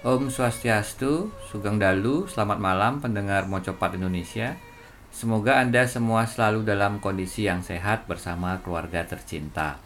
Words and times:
Om 0.00 0.32
Swastiastu, 0.32 1.28
Sugeng 1.52 1.76
Dalu, 1.76 2.24
selamat 2.24 2.56
malam 2.56 3.04
pendengar 3.04 3.44
Mocopat 3.44 4.00
Indonesia. 4.00 4.56
Semoga 5.12 5.60
Anda 5.60 5.84
semua 5.84 6.24
selalu 6.24 6.64
dalam 6.64 7.04
kondisi 7.04 7.44
yang 7.44 7.60
sehat 7.60 8.08
bersama 8.08 8.56
keluarga 8.64 9.04
tercinta. 9.04 9.76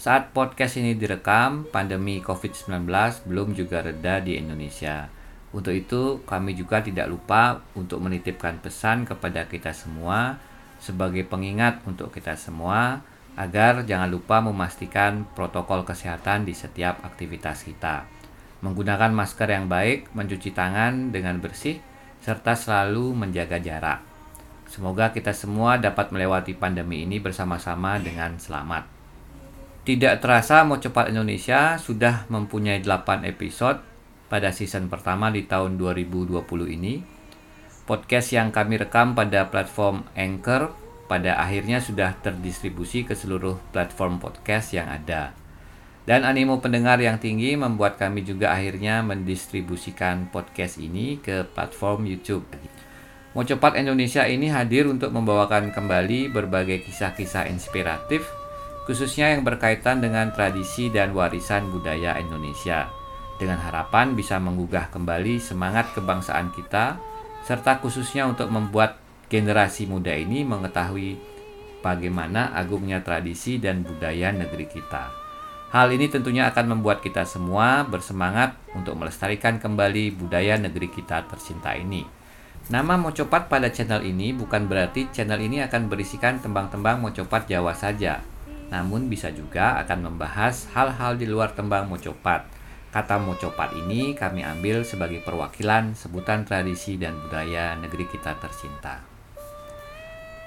Saat 0.00 0.32
podcast 0.32 0.80
ini 0.80 0.96
direkam, 0.96 1.68
pandemi 1.68 2.24
COVID-19 2.24 2.88
belum 3.28 3.52
juga 3.52 3.84
reda 3.84 4.24
di 4.24 4.40
Indonesia. 4.40 5.12
Untuk 5.52 5.76
itu, 5.76 6.24
kami 6.24 6.56
juga 6.56 6.80
tidak 6.80 7.04
lupa 7.12 7.60
untuk 7.76 8.00
menitipkan 8.00 8.56
pesan 8.64 9.04
kepada 9.04 9.44
kita 9.44 9.76
semua 9.76 10.40
sebagai 10.80 11.28
pengingat 11.28 11.84
untuk 11.84 12.08
kita 12.08 12.40
semua 12.40 13.04
agar 13.36 13.84
jangan 13.84 14.08
lupa 14.08 14.40
memastikan 14.40 15.28
protokol 15.36 15.84
kesehatan 15.84 16.48
di 16.48 16.56
setiap 16.56 17.04
aktivitas 17.04 17.68
kita. 17.68 18.15
Menggunakan 18.64 19.12
masker 19.12 19.48
yang 19.52 19.68
baik, 19.68 20.12
mencuci 20.16 20.52
tangan 20.56 21.12
dengan 21.12 21.40
bersih, 21.40 21.82
serta 22.24 22.56
selalu 22.56 23.12
menjaga 23.12 23.60
jarak. 23.60 24.00
Semoga 24.66 25.14
kita 25.14 25.30
semua 25.30 25.78
dapat 25.78 26.10
melewati 26.10 26.56
pandemi 26.56 27.06
ini 27.06 27.22
bersama-sama 27.22 28.00
dengan 28.02 28.34
selamat. 28.40 28.88
Tidak 29.86 30.18
terasa 30.18 30.66
mau 30.66 30.82
cepat 30.82 31.14
Indonesia 31.14 31.78
sudah 31.78 32.26
mempunyai 32.26 32.82
8 32.82 33.22
episode 33.30 33.78
pada 34.26 34.50
season 34.50 34.90
pertama 34.90 35.30
di 35.30 35.46
tahun 35.46 35.78
2020 35.78 36.42
ini. 36.74 36.98
Podcast 37.86 38.34
yang 38.34 38.50
kami 38.50 38.82
rekam 38.82 39.14
pada 39.14 39.46
platform 39.46 40.02
Anchor 40.18 40.74
pada 41.06 41.38
akhirnya 41.38 41.78
sudah 41.78 42.18
terdistribusi 42.18 43.06
ke 43.06 43.14
seluruh 43.14 43.62
platform 43.70 44.18
podcast 44.18 44.74
yang 44.74 44.90
ada. 44.90 45.45
Dan 46.06 46.22
animo 46.22 46.62
pendengar 46.62 47.02
yang 47.02 47.18
tinggi 47.18 47.58
membuat 47.58 47.98
kami 47.98 48.22
juga 48.22 48.54
akhirnya 48.54 49.02
mendistribusikan 49.02 50.30
podcast 50.30 50.78
ini 50.78 51.18
ke 51.18 51.42
platform 51.50 52.06
YouTube. 52.06 52.46
Mau 53.34 53.42
Indonesia 53.42 54.22
ini 54.24 54.48
hadir 54.48 54.86
untuk 54.86 55.10
membawakan 55.10 55.74
kembali 55.74 56.30
berbagai 56.30 56.86
kisah-kisah 56.86 57.50
inspiratif 57.50 58.24
khususnya 58.86 59.34
yang 59.34 59.42
berkaitan 59.42 59.98
dengan 59.98 60.30
tradisi 60.30 60.88
dan 60.94 61.10
warisan 61.10 61.74
budaya 61.74 62.16
Indonesia, 62.22 62.86
dengan 63.36 63.58
harapan 63.58 64.14
bisa 64.14 64.38
menggugah 64.38 64.94
kembali 64.94 65.42
semangat 65.42 65.90
kebangsaan 65.92 66.54
kita, 66.54 66.94
serta 67.42 67.82
khususnya 67.82 68.30
untuk 68.30 68.46
membuat 68.48 69.02
generasi 69.26 69.90
muda 69.90 70.14
ini 70.14 70.46
mengetahui 70.46 71.18
bagaimana 71.82 72.54
agungnya 72.54 73.02
tradisi 73.02 73.58
dan 73.58 73.82
budaya 73.82 74.30
negeri 74.30 74.70
kita. 74.70 75.25
Hal 75.76 75.92
ini 75.92 76.08
tentunya 76.08 76.48
akan 76.48 76.72
membuat 76.72 77.04
kita 77.04 77.28
semua 77.28 77.84
bersemangat 77.84 78.56
untuk 78.72 78.96
melestarikan 78.96 79.60
kembali 79.60 80.08
budaya 80.16 80.56
negeri 80.56 80.88
kita 80.88 81.28
tercinta 81.28 81.76
ini. 81.76 82.00
Nama 82.72 82.96
Mocopat 82.96 83.52
pada 83.52 83.68
channel 83.68 84.00
ini 84.08 84.32
bukan 84.32 84.72
berarti 84.72 85.12
channel 85.12 85.36
ini 85.36 85.60
akan 85.60 85.92
berisikan 85.92 86.40
tembang-tembang 86.40 87.04
Mocopat 87.04 87.44
Jawa 87.52 87.76
saja, 87.76 88.24
namun 88.72 89.12
bisa 89.12 89.28
juga 89.28 89.76
akan 89.84 90.08
membahas 90.08 90.64
hal-hal 90.72 91.20
di 91.20 91.28
luar 91.28 91.52
tembang 91.52 91.92
mocopat. 91.92 92.48
Kata 92.88 93.20
mocopat 93.20 93.76
ini 93.76 94.16
kami 94.16 94.48
ambil 94.48 94.80
sebagai 94.80 95.20
perwakilan 95.20 95.92
sebutan 95.92 96.48
tradisi 96.48 96.96
dan 96.96 97.20
budaya 97.20 97.76
negeri 97.76 98.08
kita 98.08 98.32
tercinta. 98.40 99.04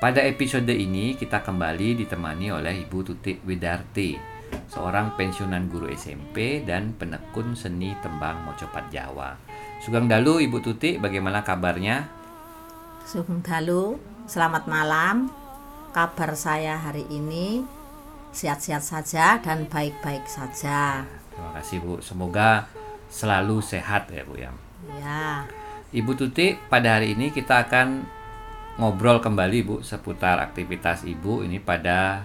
Pada 0.02 0.26
episode 0.26 0.74
ini 0.74 1.14
kita 1.14 1.46
kembali 1.46 2.02
ditemani 2.02 2.50
oleh 2.50 2.82
Ibu 2.82 3.06
Tutik 3.06 3.46
Widarti, 3.46 4.39
seorang 4.70 5.18
pensiunan 5.18 5.66
guru 5.68 5.90
SMP 5.90 6.62
dan 6.62 6.94
penekun 6.94 7.58
seni 7.58 7.98
tembang 8.06 8.46
mocopat 8.46 8.88
Jawa. 8.94 9.34
Sugeng 9.82 10.06
Dalu 10.06 10.46
Ibu 10.46 10.62
Tutik, 10.62 11.02
bagaimana 11.02 11.42
kabarnya? 11.42 12.06
Sugeng 13.04 13.42
Dalu, 13.42 13.98
selamat 14.30 14.70
malam. 14.70 15.34
Kabar 15.90 16.38
saya 16.38 16.78
hari 16.78 17.10
ini 17.10 17.66
sehat-sehat 18.30 18.86
saja 18.86 19.26
dan 19.42 19.66
baik-baik 19.66 20.30
saja. 20.30 21.02
Terima 21.34 21.50
kasih 21.58 21.82
Bu. 21.82 21.98
Semoga 22.06 22.70
selalu 23.10 23.58
sehat 23.66 24.14
ya 24.14 24.22
Bu 24.22 24.38
ya. 24.38 24.54
Ya. 25.02 25.50
Ibu 25.90 26.14
Tuti, 26.14 26.54
pada 26.70 27.02
hari 27.02 27.18
ini 27.18 27.34
kita 27.34 27.66
akan 27.66 28.06
ngobrol 28.78 29.18
kembali 29.18 29.60
Bu 29.66 29.76
seputar 29.82 30.38
aktivitas 30.38 31.10
Ibu 31.10 31.42
ini 31.42 31.58
pada 31.58 32.22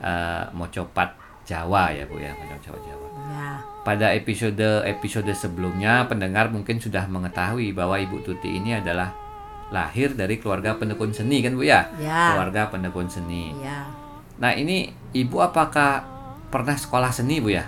uh, 0.00 0.48
Mocopat 0.56 1.23
Jawa 1.44 1.92
ya 1.92 2.04
Bu 2.08 2.16
ya, 2.20 2.32
Mocopat 2.32 2.80
Jawa. 2.84 3.08
Ya. 3.28 3.50
Pada 3.84 4.16
episode 4.16 4.84
episode 4.88 5.28
sebelumnya 5.36 6.08
pendengar 6.08 6.48
mungkin 6.48 6.80
sudah 6.80 7.04
mengetahui 7.04 7.76
bahwa 7.76 8.00
Ibu 8.00 8.24
Tuti 8.24 8.56
ini 8.56 8.76
adalah 8.76 9.12
lahir 9.68 10.12
dari 10.16 10.40
keluarga 10.40 10.76
penekun 10.76 11.12
seni 11.12 11.44
kan 11.44 11.52
Bu 11.52 11.64
ya? 11.68 11.88
Ya. 12.00 12.32
Keluarga 12.32 12.72
penekun 12.72 13.12
seni. 13.12 13.52
Ya. 13.60 13.84
Nah 14.40 14.50
ini 14.56 14.90
ibu 15.14 15.38
apakah 15.38 16.02
pernah 16.50 16.74
sekolah 16.74 17.10
seni 17.14 17.38
bu 17.38 17.54
ya? 17.54 17.66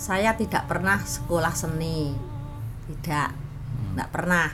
Saya 0.00 0.32
tidak 0.34 0.64
pernah 0.64 0.96
sekolah 0.96 1.52
seni, 1.52 2.16
tidak, 2.88 3.36
hmm. 3.36 3.94
tidak 3.94 4.08
pernah. 4.10 4.48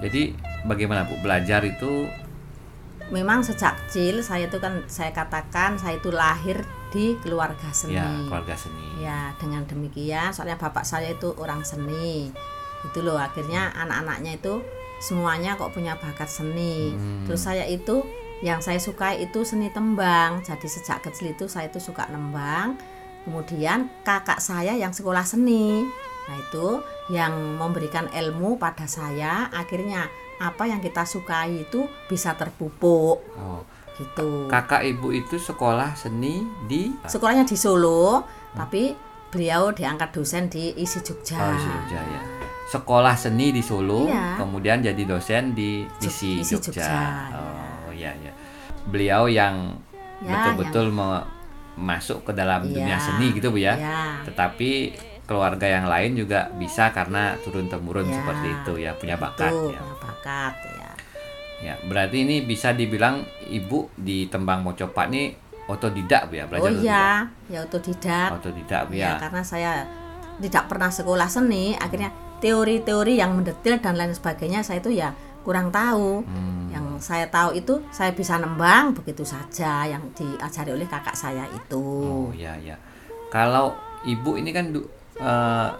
Jadi 0.00 0.36
bagaimana 0.64 1.04
bu 1.04 1.18
belajar 1.20 1.66
itu? 1.66 2.06
Memang 3.10 3.42
sejak 3.42 3.74
kecil 3.86 4.22
saya 4.22 4.50
itu 4.50 4.58
kan 4.58 4.82
saya 4.90 5.10
katakan 5.14 5.78
saya 5.78 5.98
itu 5.98 6.10
lahir 6.10 6.62
di 6.92 7.18
keluarga 7.22 7.70
seni. 7.74 7.98
Ya 7.98 8.06
keluarga 8.26 8.54
seni. 8.54 8.86
Ya 9.02 9.18
dengan 9.40 9.62
demikian 9.66 10.30
soalnya 10.30 10.58
bapak 10.58 10.86
saya 10.86 11.12
itu 11.14 11.34
orang 11.36 11.62
seni, 11.66 12.30
itu 12.84 12.98
loh 13.02 13.18
akhirnya 13.18 13.74
anak-anaknya 13.74 14.38
itu 14.38 14.62
semuanya 15.02 15.58
kok 15.58 15.74
punya 15.74 15.98
bakat 15.98 16.30
seni. 16.30 16.94
Hmm. 16.94 17.24
Terus 17.26 17.42
saya 17.44 17.66
itu 17.66 18.06
yang 18.44 18.60
saya 18.60 18.76
suka 18.76 19.16
itu 19.16 19.48
seni 19.48 19.72
tembang 19.72 20.44
jadi 20.44 20.68
sejak 20.68 21.08
kecil 21.08 21.32
itu 21.32 21.48
saya 21.48 21.72
itu 21.72 21.80
suka 21.80 22.04
nembang 22.12 22.76
kemudian 23.24 23.88
kakak 24.04 24.44
saya 24.44 24.76
yang 24.76 24.92
sekolah 24.92 25.24
seni 25.24 25.88
nah 26.26 26.36
itu 26.36 26.84
yang 27.08 27.56
memberikan 27.56 28.10
ilmu 28.12 28.60
pada 28.60 28.84
saya 28.84 29.48
akhirnya 29.54 30.10
apa 30.36 30.68
yang 30.68 30.84
kita 30.84 31.08
sukai 31.08 31.64
itu 31.64 31.88
bisa 32.12 32.36
terpupuk 32.36 33.24
oh. 33.40 33.64
Gitu 33.96 34.46
kakak 34.46 34.84
ibu 34.84 35.08
itu 35.12 35.40
sekolah 35.40 35.96
seni 35.96 36.44
di 36.68 36.92
sekolahnya 37.08 37.48
di 37.48 37.56
Solo 37.56 38.20
hmm. 38.20 38.56
tapi 38.56 38.82
beliau 39.32 39.72
diangkat 39.72 40.12
dosen 40.12 40.52
di 40.52 40.76
ISI 40.76 41.00
Jogja 41.00 41.40
oh, 41.40 41.56
ISI 41.56 41.68
Jogja 41.68 42.00
ya 42.04 42.22
sekolah 42.66 43.14
seni 43.16 43.54
di 43.54 43.62
Solo 43.64 44.10
iya. 44.10 44.36
kemudian 44.36 44.82
jadi 44.82 45.02
dosen 45.06 45.54
di 45.56 45.86
ISI, 46.02 46.44
ISI 46.44 46.54
Jogja, 46.60 46.70
Jogja 46.70 47.00
oh. 47.32 47.92
Ya 47.96 48.12
ya 48.12 48.28
ya 48.28 48.32
beliau 48.86 49.24
yang 49.24 49.72
ya, 50.20 50.52
betul-betul 50.52 50.92
ya, 50.92 51.24
masuk 51.80 52.28
ke 52.28 52.32
dalam 52.36 52.68
ya, 52.68 52.72
dunia 52.76 52.96
seni 53.00 53.32
gitu 53.32 53.48
bu 53.48 53.56
ya. 53.56 53.72
ya 53.76 54.20
tetapi 54.28 54.92
keluarga 55.26 55.66
yang 55.66 55.88
lain 55.90 56.14
juga 56.14 56.52
bisa 56.54 56.94
karena 56.94 57.34
turun 57.42 57.66
temurun 57.66 58.06
ya, 58.06 58.14
seperti 58.20 58.46
itu 58.52 58.72
ya 58.84 58.90
punya 58.94 59.16
bakat 59.18 59.50
itu, 59.50 59.74
ya 59.74 59.80
punya 59.80 59.98
bakat 59.98 60.54
ya 60.76 60.90
ya 61.64 61.74
berarti 61.88 62.26
ini 62.26 62.36
bisa 62.44 62.76
dibilang 62.76 63.24
ibu 63.48 63.88
di 63.96 64.28
tembang 64.28 64.60
mocopat 64.60 65.08
ini 65.08 65.32
otodidak 65.66 66.28
bu 66.28 66.34
ya 66.36 66.44
belajar 66.46 66.68
oh 66.68 66.72
iya 66.84 67.06
ya 67.48 67.58
otodidak 67.64 68.28
otodidak 68.36 68.82
ya. 68.92 69.16
ya 69.16 69.22
karena 69.22 69.42
saya 69.42 69.72
tidak 70.36 70.68
pernah 70.68 70.92
sekolah 70.92 71.28
seni 71.32 71.72
akhirnya 71.80 72.12
teori-teori 72.44 73.16
yang 73.16 73.32
mendetil 73.32 73.80
dan 73.80 73.96
lain 73.96 74.12
sebagainya 74.12 74.60
saya 74.60 74.84
itu 74.84 74.92
ya 74.92 75.16
kurang 75.46 75.70
tahu. 75.70 76.26
Hmm. 76.26 76.66
Yang 76.74 76.86
saya 77.06 77.30
tahu 77.30 77.54
itu 77.54 77.78
saya 77.94 78.10
bisa 78.10 78.34
nembang 78.34 78.90
begitu 78.98 79.22
saja 79.22 79.86
yang 79.86 80.10
diajari 80.10 80.74
oleh 80.74 80.90
kakak 80.90 81.14
saya 81.14 81.46
itu. 81.54 81.78
Oh 82.02 82.34
ya 82.34 82.58
ya. 82.58 82.74
Kalau 83.30 83.78
ibu 84.02 84.34
ini 84.34 84.50
kan 84.50 84.74
uh, 85.22 85.70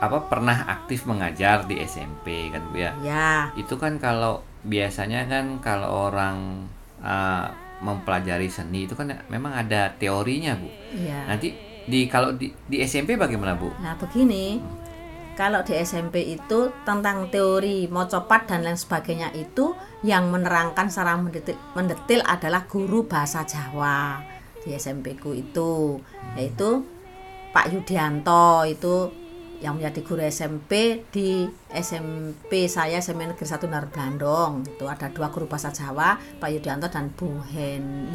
apa 0.00 0.18
pernah 0.28 0.68
aktif 0.68 1.08
mengajar 1.08 1.64
di 1.64 1.80
SMP 1.80 2.52
kan 2.52 2.60
Bu 2.68 2.76
ya? 2.76 2.92
Ya. 3.00 3.32
Itu 3.56 3.80
kan 3.80 3.96
kalau 3.96 4.44
biasanya 4.64 5.24
kan 5.26 5.58
kalau 5.64 6.10
orang 6.10 6.68
uh, 7.00 7.48
mempelajari 7.80 8.52
seni 8.52 8.84
itu 8.84 8.92
kan 8.92 9.24
memang 9.32 9.56
ada 9.56 9.92
teorinya 9.96 10.56
Bu. 10.56 10.68
Iya. 10.92 11.32
Nanti 11.32 11.48
di 11.88 12.06
kalau 12.06 12.36
di, 12.36 12.52
di 12.68 12.84
SMP 12.84 13.16
bagaimana 13.16 13.56
Bu? 13.56 13.72
Nah 13.80 13.96
begini. 13.96 14.60
Kalau 15.40 15.64
di 15.64 15.72
SMP 15.72 16.36
itu 16.36 16.68
tentang 16.84 17.32
teori 17.32 17.88
mocopat 17.88 18.44
dan 18.44 18.60
lain 18.60 18.76
sebagainya 18.76 19.32
itu 19.32 19.72
yang 20.04 20.28
menerangkan 20.28 20.92
secara 20.92 21.16
mendetil, 21.16 21.56
mendetil 21.72 22.20
adalah 22.28 22.68
guru 22.68 23.08
bahasa 23.08 23.48
Jawa 23.48 24.20
di 24.60 24.76
SMP 24.76 25.16
ku 25.16 25.32
itu 25.32 25.96
yaitu 26.36 26.84
Pak 27.56 27.72
Yudianto 27.72 28.68
itu 28.68 29.08
yang 29.60 29.76
menjadi 29.76 30.00
guru 30.00 30.22
SMP 30.22 31.04
di 31.08 31.44
SMP 31.70 32.64
saya 32.64 32.96
SMP 32.96 33.24
Negeri 33.24 33.44
1 33.44 33.60
Blandong 33.86 34.64
itu 34.66 34.84
ada 34.84 35.06
dua 35.06 35.28
guru 35.28 35.44
bahasa 35.44 35.68
Jawa 35.68 36.16
Pak 36.16 36.48
Yudianto 36.48 36.88
dan 36.88 37.12
Bu 37.12 37.28
Hen, 37.46 38.08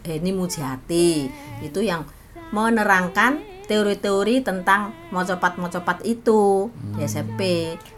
Heni 0.00 0.30
Mujiati 0.30 1.26
itu 1.60 1.80
yang 1.80 2.06
menerangkan 2.48 3.42
teori-teori 3.64 4.40
tentang 4.40 4.92
mocopat-mocopat 5.10 6.04
itu 6.04 6.68
di 6.94 7.00
Hmm. 7.00 7.08
SMP. 7.08 7.40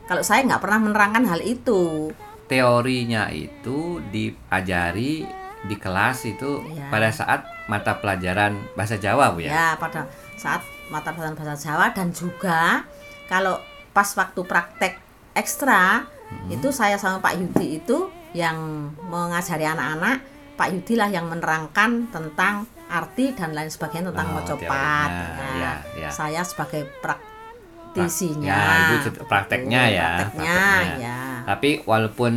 Kalau 0.06 0.22
saya 0.22 0.40
nggak 0.42 0.62
pernah 0.62 0.80
menerangkan 0.80 1.26
hal 1.26 1.42
itu. 1.42 2.08
Teorinya 2.46 3.26
itu 3.28 3.98
diajari 4.08 5.26
di 5.60 5.74
kelas 5.74 6.24
itu 6.24 6.62
Iya. 6.64 6.86
pada 6.88 7.10
saat 7.10 7.40
mata 7.66 7.98
pelajaran 7.98 8.54
bahasa 8.72 8.94
Jawa 8.94 9.34
Bu 9.34 9.42
ya. 9.42 9.50
Ya, 9.50 9.68
pada 9.74 10.06
saat 10.36 10.62
mata 10.88 11.10
pelajaran 11.10 11.34
bahasa 11.34 11.54
Jawa 11.56 11.90
dan 11.90 12.10
juga 12.10 12.86
kalau 13.26 13.58
pas 13.90 14.06
waktu 14.12 14.40
praktek 14.42 14.94
ekstra 15.32 16.06
Hmm. 16.26 16.50
itu 16.50 16.68
saya 16.70 16.98
sama 16.98 17.22
Pak 17.22 17.38
Yudi 17.38 17.78
itu 17.78 18.10
yang 18.32 18.58
mengajari 19.00 19.62
anak-anak. 19.62 20.18
Pak 20.54 20.68
Yudi 20.68 20.94
lah 20.94 21.06
yang 21.06 21.30
menerangkan 21.30 22.10
tentang 22.10 22.66
arti 22.86 23.30
dan 23.30 23.54
lain 23.54 23.68
sebagainya 23.68 24.10
tentang 24.10 24.28
Oh, 24.28 24.34
mocopat. 24.36 25.06
Nah, 25.06 25.54
Ya, 25.54 25.72
ya. 25.96 26.10
Saya 26.10 26.42
sebagai 26.42 26.90
praktisinya. 26.98 28.58
Ya, 28.90 28.98
cet- 29.00 29.22
prakteknya 29.22 29.80
Betul, 29.80 29.94
ya, 29.94 30.08
Prakteknya, 30.18 30.50
prakteknya. 30.50 30.98
ya. 30.98 31.18
Tapi 31.46 31.70
walaupun 31.84 32.32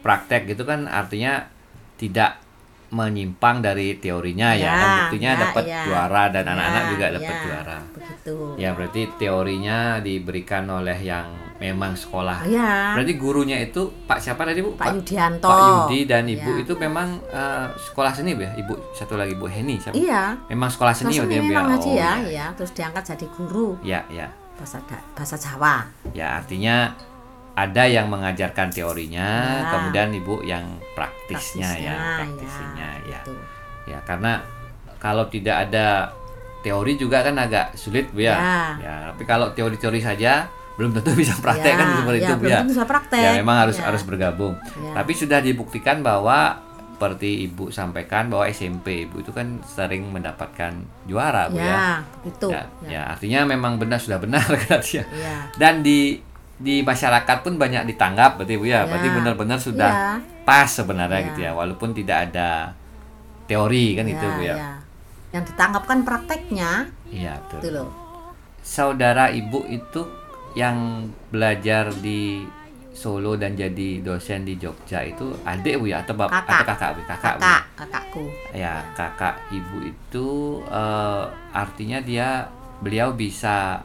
praktek 0.00 0.42
gitu 0.48 0.64
kan 0.64 0.88
artinya 0.88 1.52
tidak 1.94 2.40
menyimpang 2.90 3.60
dari 3.60 3.96
teorinya 3.96 4.52
ya, 4.52 4.64
Ya, 4.64 4.72
kan 4.74 4.88
buktinya 5.02 5.30
ya, 5.30 5.40
dapat 5.40 5.64
ya. 5.64 5.80
juara 5.84 6.22
dan 6.28 6.44
Ya, 6.44 6.50
anak-anak 6.52 6.82
juga 6.88 7.06
dapat 7.12 7.34
ya, 7.34 7.42
juara. 7.44 7.78
Begitu. 7.92 8.34
Ya 8.56 8.70
berarti 8.72 9.02
teorinya 9.14 9.78
diberikan 9.98 10.64
oleh 10.66 10.96
yang 10.96 11.28
memang 11.58 11.92
sekolah. 11.92 12.46
Ya. 12.46 12.94
Berarti 12.94 13.12
gurunya 13.14 13.58
itu 13.58 13.90
Pak 14.06 14.18
siapa 14.18 14.46
tadi 14.46 14.62
Bu? 14.62 14.72
Pak 14.72 14.94
Yudianto. 14.94 15.44
Pak 15.44 15.58
Yudi 15.90 16.06
dan 16.06 16.24
Ibu 16.24 16.50
Ya. 16.54 16.62
itu 16.62 16.72
memang 16.76 17.18
eh, 17.28 17.66
sekolah 17.76 18.14
seni 18.14 18.32
Bu 18.32 18.46
ya? 18.46 18.52
Ibu 18.54 18.94
satu 18.94 19.18
lagi 19.18 19.34
Bu 19.34 19.50
Heni 19.50 19.74
siapa? 19.76 19.92
Iya. 19.92 20.38
Memang 20.48 20.70
sekolah 20.70 20.94
seni 20.94 21.18
Seni 21.18 21.26
dia 21.28 21.42
Bu, 21.42 21.50
memang 21.50 21.74
Oh, 21.74 21.82
ya, 21.92 22.22
ya. 22.22 22.30
ya. 22.30 22.46
Terus 22.54 22.70
diangkat 22.72 23.04
jadi 23.10 23.26
guru 23.34 23.74
Ya, 23.82 24.06
ya. 24.08 24.30
bahasa 24.54 24.78
bahasa 25.14 25.34
Jawa. 25.34 25.86
Ya, 26.14 26.38
artinya 26.38 26.94
ada 27.58 27.82
yang 27.84 28.06
mengajarkan 28.06 28.70
teorinya, 28.70 29.26
Ya. 29.58 29.68
kemudian 29.68 30.14
Ibu 30.14 30.46
yang 30.46 30.78
praktisnya, 30.94 31.74
ya, 31.74 31.74
Praktisnya, 31.74 32.16
praktisinya 32.22 32.88
ya. 33.02 33.20
gitu. 33.20 33.34
Ya, 33.88 33.98
karena 34.04 34.32
kalau 34.96 35.26
tidak 35.26 35.66
ada 35.66 36.14
teori 36.60 36.94
juga 36.94 37.22
kan 37.22 37.34
agak 37.34 37.74
sulit 37.74 38.10
Bu 38.10 38.20
ya. 38.20 38.34
Ya. 38.34 38.62
Ya, 38.78 38.94
tapi 39.10 39.22
kalau 39.24 39.50
teori-teori 39.50 39.98
saja 39.98 40.46
belum 40.74 40.94
tentu 40.94 41.10
bisa 41.18 41.34
praktek 41.34 41.72
Ya, 41.72 41.78
kan 41.78 41.86
seperti 41.96 42.18
ya, 42.18 42.22
itu 42.22 42.32
Bu 42.32 42.38
belum 42.38 42.50
ya. 42.50 42.58
tentu 42.60 42.70
bisa 42.70 42.84
praktek. 42.84 43.18
Ya, 43.20 43.30
memang 43.36 43.56
harus 43.58 43.76
Ya. 43.78 43.84
harus 43.86 44.02
bergabung. 44.02 44.54
Ya. 44.76 44.92
Tapi 44.94 45.12
sudah 45.14 45.38
dibuktikan 45.40 45.98
bahwa 46.00 46.62
seperti 46.94 47.46
Ibu 47.46 47.70
sampaikan 47.70 48.26
bahwa 48.26 48.42
SMP 48.46 49.06
Ibu 49.06 49.22
itu 49.22 49.30
kan 49.30 49.62
sering 49.64 50.10
mendapatkan 50.10 50.74
juara 51.06 51.46
Bu 51.46 51.56
ya. 51.56 51.62
Ya, 51.64 51.86
begitu. 52.20 52.46
Ya, 52.50 52.62
ya, 52.84 53.00
artinya 53.08 53.46
memang 53.46 53.78
benar 53.78 53.98
sudah 53.98 54.18
benar 54.18 54.42
kan 54.66 54.82
ya. 54.84 55.06
Ya. 55.08 55.46
Dan 55.54 55.82
di 55.82 56.18
di 56.58 56.82
masyarakat 56.82 57.36
pun 57.40 57.54
banyak 57.54 57.86
ditanggap 57.86 58.34
berarti 58.36 58.54
Bu 58.54 58.66
ya. 58.66 58.82
Ya. 58.82 58.86
Berarti 58.86 59.08
benar-benar 59.08 59.58
sudah 59.58 59.90
Ya. 59.90 60.12
pas 60.42 60.66
sebenarnya 60.66 61.20
Ya. 61.20 61.26
gitu 61.30 61.40
ya. 61.40 61.52
Walaupun 61.52 61.90
tidak 61.92 62.30
ada 62.30 62.74
teori 63.46 63.94
kan 63.94 64.04
itu 64.04 64.26
Bu 64.28 64.42
ya. 64.42 64.56
Yang 65.30 65.44
ditangkap 65.52 65.84
kan 65.84 65.98
prakteknya, 66.02 66.70
Iya, 67.06 67.36
itu 67.38 67.56
betul. 67.60 67.72
loh. 67.78 67.90
Saudara 68.58 69.28
Ibu 69.28 69.64
itu 69.66 70.02
yang 70.52 71.08
belajar 71.28 71.92
di 71.94 72.42
Solo 72.90 73.38
dan 73.38 73.54
jadi 73.54 74.02
dosen 74.02 74.42
di 74.42 74.58
Jogja 74.58 74.98
itu 75.00 75.30
adik 75.44 75.78
Bu 75.78 75.86
ya 75.86 76.02
atau 76.02 76.16
bap 76.16 76.28
Kakak. 76.28 76.50
atau 76.50 76.64
kakak 76.66 76.90
Bu? 76.90 77.00
Kakak, 77.06 77.34
Bu. 77.36 77.38
Kakak, 77.38 77.62
kakakku. 77.76 78.24
Ya, 78.50 78.74
kakak 78.92 79.34
Ibu 79.48 79.76
itu 79.86 80.28
eh, 80.66 81.24
artinya 81.54 81.98
dia 82.00 82.28
beliau 82.78 83.12
bisa 83.12 83.78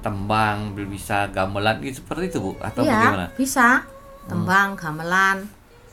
tembang, 0.00 0.56
bisa 0.74 1.28
gamelan 1.28 1.80
gitu 1.80 2.00
seperti 2.00 2.28
itu 2.28 2.38
Bu 2.40 2.52
atau 2.58 2.80
Iya, 2.80 2.92
bagaimana? 2.92 3.26
bisa. 3.34 3.68
Tembang, 4.24 4.68
gamelan, 4.74 5.36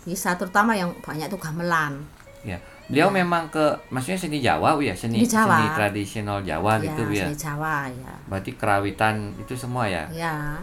bisa 0.04 0.36
terutama 0.36 0.72
yang 0.72 0.92
banyak 1.00 1.26
itu 1.26 1.38
gamelan. 1.38 2.00
Ya. 2.42 2.60
Beliau 2.88 3.10
memang 3.10 3.48
ke 3.48 3.60
maksudnya 3.90 4.16
seni 4.16 4.40
Jawa 4.40 4.78
ya, 4.78 4.94
seni 4.94 5.20
Seni 5.20 5.28
Jawa. 5.28 5.58
seni 5.58 5.68
tradisional 5.74 6.40
Jawa 6.40 6.78
ya, 6.78 6.88
gitu 6.88 7.02
Bu 7.02 7.14
ya. 7.14 7.26
seni 7.26 7.36
Jawa 7.36 7.76
ya. 7.90 8.14
Berarti 8.26 8.52
kerawitan 8.54 9.16
itu 9.38 9.54
semua 9.54 9.84
ya. 9.86 10.08
Ya, 10.10 10.56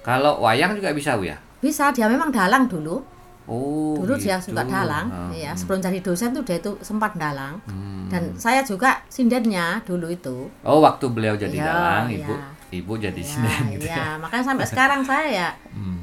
Kalau 0.00 0.40
wayang 0.40 0.74
juga 0.74 0.92
bisa 0.92 1.16
Bu 1.16 1.24
ya? 1.24 1.38
bisa 1.58 1.88
dia 1.90 2.04
memang 2.06 2.28
dalang 2.28 2.66
dulu. 2.66 3.00
Oh, 3.42 3.98
Dulu 3.98 4.14
dia 4.16 4.38
gitu. 4.38 4.50
suka 4.50 4.62
dalang, 4.62 5.06
Ah, 5.08 5.30
ya. 5.30 5.50
hmm. 5.50 5.58
Sebelum 5.58 5.80
jadi 5.80 5.98
dosen 5.98 6.30
tuh 6.30 6.42
dia 6.42 6.58
itu 6.58 6.78
sempat 6.78 7.14
dalang. 7.14 7.58
Hmm. 7.66 8.06
Dan 8.06 8.34
saya 8.36 8.62
juga 8.62 9.02
sindennya 9.08 9.82
dulu 9.82 10.06
itu. 10.06 10.46
Oh, 10.62 10.78
waktu 10.78 11.06
beliau 11.06 11.34
jadi 11.34 11.50
Iya, 11.52 11.66
dalang. 11.66 12.04
Ibu 12.08 12.34
Ibu 12.72 12.96
jadi 12.96 13.14
Ya, 13.14 13.28
senen 13.28 13.62
gitu 13.70 13.84
ya. 13.84 13.94
ya, 13.94 14.08
makanya 14.16 14.44
sampai 14.48 14.66
sekarang 14.72 15.00
saya 15.02 15.28
ya 15.28 15.48
Hmm. 15.70 16.00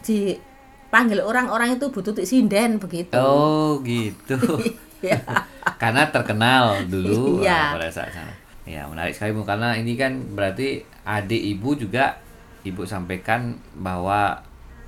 dipanggil 0.00 1.20
orang-orang 1.20 1.74
itu 1.74 1.86
Bu 1.88 2.00
Tutik 2.00 2.24
Sinden 2.24 2.78
begitu. 2.78 3.14
Oh, 3.14 3.78
gitu. 3.82 4.38
Ya. 4.96 5.20
karena 5.82 6.08
terkenal 6.08 6.88
dulu 6.88 7.44
Iya. 7.44 7.68
uh, 7.68 7.72
pada 7.76 7.92
saat 7.92 8.08
sana. 8.10 8.32
Ya, 8.64 8.88
menarik 8.88 9.12
sekali 9.12 9.30
Bu 9.30 9.44
karena 9.44 9.76
ini 9.76 9.92
kan 9.92 10.32
berarti 10.32 10.80
adik 11.04 11.36
Ibu 11.52 11.76
juga 11.78 12.16
Ibu 12.64 12.82
sampaikan 12.82 13.54
bahwa 13.76 14.40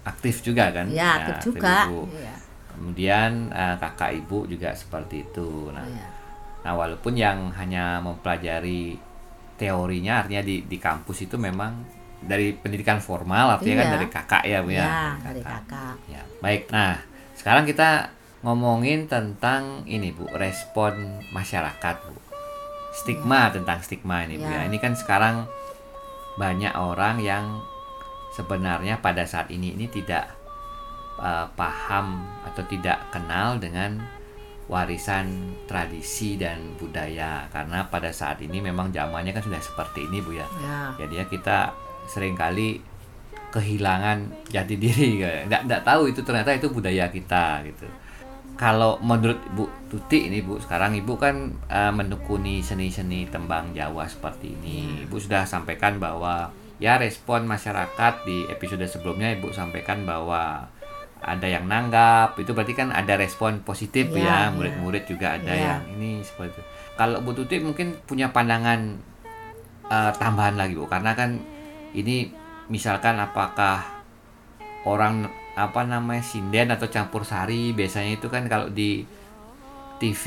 aktif 0.03 0.41
juga 0.41 0.73
kan? 0.73 0.89
Ya, 0.89 1.29
aktif 1.29 1.53
juga. 1.53 1.85
Ibu. 1.87 2.09
Iya. 2.11 2.35
Kemudian 2.73 3.31
uh, 3.51 3.77
kakak 3.77 4.17
Ibu 4.17 4.49
juga 4.49 4.73
seperti 4.73 5.23
itu. 5.23 5.69
Nah, 5.71 5.85
Iya. 5.85 6.07
nah 6.65 6.73
walaupun 6.75 7.13
yang 7.13 7.53
hanya 7.53 8.01
mempelajari 8.01 8.97
teorinya 9.59 10.23
artinya 10.25 10.41
di 10.41 10.63
di 10.65 10.79
kampus 10.79 11.27
itu 11.27 11.35
memang 11.35 11.83
dari 12.19 12.55
pendidikan 12.55 12.99
formal 12.99 13.59
artinya 13.59 13.83
kan 13.83 13.87
Iya. 13.91 13.95
dari 13.95 14.07
kakak 14.11 14.43
ya 14.47 14.59
Bu 14.63 14.71
ya. 14.75 14.83
Ya, 14.83 15.07
dari 15.23 15.43
kakak. 15.43 15.97
Ya, 16.11 16.23
baik. 16.43 16.63
Nah, 16.71 16.99
sekarang 17.39 17.63
kita 17.67 18.11
ngomongin 18.43 19.07
tentang 19.11 19.87
ini 19.87 20.11
Bu, 20.15 20.27
respon 20.35 21.23
masyarakat 21.31 21.97
Bu. 22.07 22.19
Stigma 22.95 23.55
tentang 23.55 23.79
stigma 23.83 24.27
ini 24.27 24.39
Bu 24.39 24.47
ya. 24.51 24.63
Ya. 24.63 24.67
Ini 24.67 24.79
kan 24.83 24.99
sekarang 24.99 25.47
banyak 26.39 26.75
orang 26.75 27.23
yang 27.23 27.63
sebenarnya 28.35 28.99
pada 29.03 29.23
saat 29.27 29.51
ini 29.51 29.75
ini 29.75 29.87
tidak 29.87 30.27
eh, 31.23 31.47
paham 31.55 32.27
atau 32.47 32.63
tidak 32.67 32.99
kenal 33.15 33.59
dengan 33.63 33.99
warisan 34.69 35.57
tradisi 35.65 36.37
dan 36.37 36.77
budaya. 36.77 37.49
Karena 37.49 37.89
pada 37.89 38.13
saat 38.13 38.39
ini 38.45 38.61
memang 38.61 38.93
zamannya 38.93 39.33
kan 39.33 39.43
sudah 39.43 39.59
seperti 39.59 40.07
ini 40.07 40.21
Bu 40.21 40.37
ya. 40.37 40.47
Ya. 40.63 40.81
Jadi 41.05 41.15
ya 41.19 41.25
kita 41.27 41.73
sering 42.07 42.37
kali 42.37 42.79
kehilangan 43.49 44.49
jati 44.53 44.77
diri. 44.77 45.25
Nggak 45.49 45.63
nggak 45.67 45.83
tahu 45.83 46.13
itu 46.13 46.21
ternyata 46.21 46.53
itu 46.53 46.69
budaya 46.69 47.09
kita 47.09 47.65
gitu. 47.65 47.89
Kalau 48.59 48.99
menurut 49.01 49.39
Bu 49.55 49.71
Tuti 49.89 50.29
ini 50.29 50.45
Bu 50.45 50.61
sekarang 50.61 50.93
Ibu 51.01 51.17
kan 51.17 51.49
eh, 51.73 51.93
menekuni 51.95 52.61
seni-seni 52.61 53.25
tembang 53.33 53.73
Jawa 53.73 54.05
seperti 54.05 54.53
ini. 54.53 55.09
Ibu 55.09 55.17
sudah 55.17 55.49
sampaikan 55.49 55.97
bahwa 55.97 56.53
ya 56.77 57.01
respon 57.01 57.49
masyarakat 57.49 58.29
di 58.29 58.45
episode 58.53 58.85
sebelumnya 58.85 59.33
Ibu 59.33 59.55
sampaikan 59.55 60.05
bahwa 60.05 60.69
ada 61.19 61.45
yang 61.45 61.67
nanggap 61.67 62.39
itu 62.39 62.51
berarti 62.53 62.73
kan 62.73 62.89
ada 62.91 63.15
respon 63.15 63.61
positif 63.61 64.09
Iya, 64.11 64.19
ya 64.19 64.25
iya. 64.25 64.55
murid-murid 64.55 65.05
juga 65.05 65.35
ada 65.35 65.51
Iya. 65.51 65.65
yang 65.77 65.83
ini 65.95 66.23
seperti 66.23 66.55
itu 66.55 66.63
kalau 66.95 67.19
Bu 67.21 67.33
Tuti 67.33 67.59
mungkin 67.59 67.99
punya 68.03 68.31
pandangan 68.31 68.97
eh, 69.87 70.13
tambahan 70.15 70.55
lagi 70.55 70.75
Bu 70.75 70.87
karena 70.87 71.13
kan 71.13 71.39
ini 71.93 72.31
misalkan 72.69 73.17
apakah 73.17 73.83
orang 74.85 75.27
apa 75.55 75.83
namanya 75.83 76.23
sinden 76.23 76.71
atau 76.71 76.87
campur 76.87 77.27
sari 77.27 77.73
biasanya 77.73 78.15
itu 78.15 78.29
kan 78.29 78.47
kalau 78.47 78.71
di 78.71 79.03
TV 79.99 80.23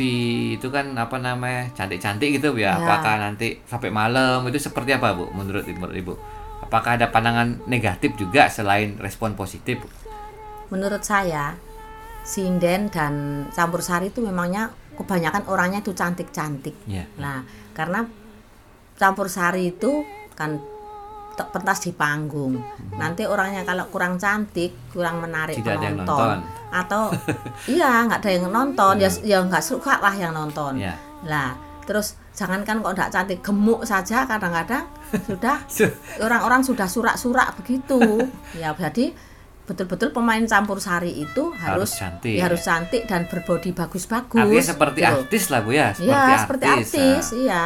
itu 0.60 0.68
kan 0.68 0.92
apa 0.94 1.16
namanya 1.16 1.72
cantik-cantik 1.72 2.36
gitu 2.36 2.52
ya 2.60 2.76
Ya. 2.76 2.78
apakah 2.78 3.16
nanti 3.18 3.64
sampai 3.64 3.88
malam 3.88 4.44
itu 4.44 4.60
seperti 4.60 4.92
apa 4.92 5.16
Bu 5.16 5.32
menurut 5.32 5.64
Ibu 5.64 5.80
menurut 5.80 5.96
Ibu 5.96 6.14
apakah 6.62 7.00
ada 7.00 7.08
pandangan 7.08 7.64
negatif 7.66 8.20
juga 8.20 8.52
selain 8.52 9.00
respon 9.00 9.32
positif 9.34 9.80
Bu? 9.80 9.88
Menurut 10.72 11.04
saya 11.04 11.54
sinden 12.24 12.88
dan 12.88 13.46
campur 13.52 13.84
sari 13.84 14.10
itu 14.10 14.24
memangnya 14.24 14.72
kebanyakan 14.96 15.44
orangnya 15.50 15.80
itu 15.82 15.92
cantik-cantik. 15.92 16.76
Iya. 16.86 17.06
Nah, 17.18 17.44
karena 17.76 18.06
campur 18.96 19.28
sari 19.28 19.74
itu 19.74 20.06
kan 20.38 20.62
pentas 21.42 21.82
di 21.82 21.92
panggung. 21.96 22.62
Nanti 23.02 23.26
orangnya 23.26 23.66
kalau 23.66 23.90
kurang 23.90 24.22
cantik, 24.22 24.94
kurang 24.94 25.26
menarik 25.26 25.58
Tidak 25.58 25.74
ada 25.74 25.86
yang 25.90 25.98
penonton, 26.06 26.38
nonton. 26.38 26.40
atau 26.70 27.04
iya 27.76 28.06
nggak 28.06 28.20
ada 28.22 28.30
yang 28.30 28.52
nonton, 28.54 28.94
ya 29.02 29.10
ya 29.26 29.38
nggak 29.42 29.64
suka 29.66 29.98
lah 29.98 30.14
yang 30.14 30.38
nonton. 30.38 30.78
Iya. 30.78 30.94
Lah, 31.26 31.58
terus 31.90 32.14
jangankan 32.38 32.86
kok 32.86 32.94
nggak 32.94 33.10
cantik, 33.10 33.40
gemuk 33.42 33.82
saja 33.90 34.30
kadang-kadang 34.30 34.86
sudah 35.28 35.58
orang-orang 36.22 36.62
sudah 36.62 36.86
surak-surak 36.86 37.58
begitu. 37.58 38.30
ya 38.62 38.78
jadi 38.78 39.18
betul-betul 39.64 40.10
pemain 40.10 40.42
campur 40.44 40.78
sari 40.78 41.14
itu 41.16 41.54
harus 41.54 41.88
Harus 41.88 41.92
cantik, 41.96 42.34
ya, 42.34 42.38
ya. 42.38 42.44
harus 42.50 42.62
cantik 42.62 43.02
dan 43.06 43.22
berbodi 43.26 43.72
bagus-bagus. 43.72 44.42
artinya 44.42 44.66
seperti 44.66 45.00
gitu. 45.00 45.12
artis 45.14 45.44
lah 45.48 45.60
Bu 45.62 45.72
ya 45.72 45.88
seperti 45.92 46.06
Iya, 46.06 46.18
artis, 46.18 46.42
seperti 46.42 46.66
artis, 46.68 47.26
iya. 47.38 47.66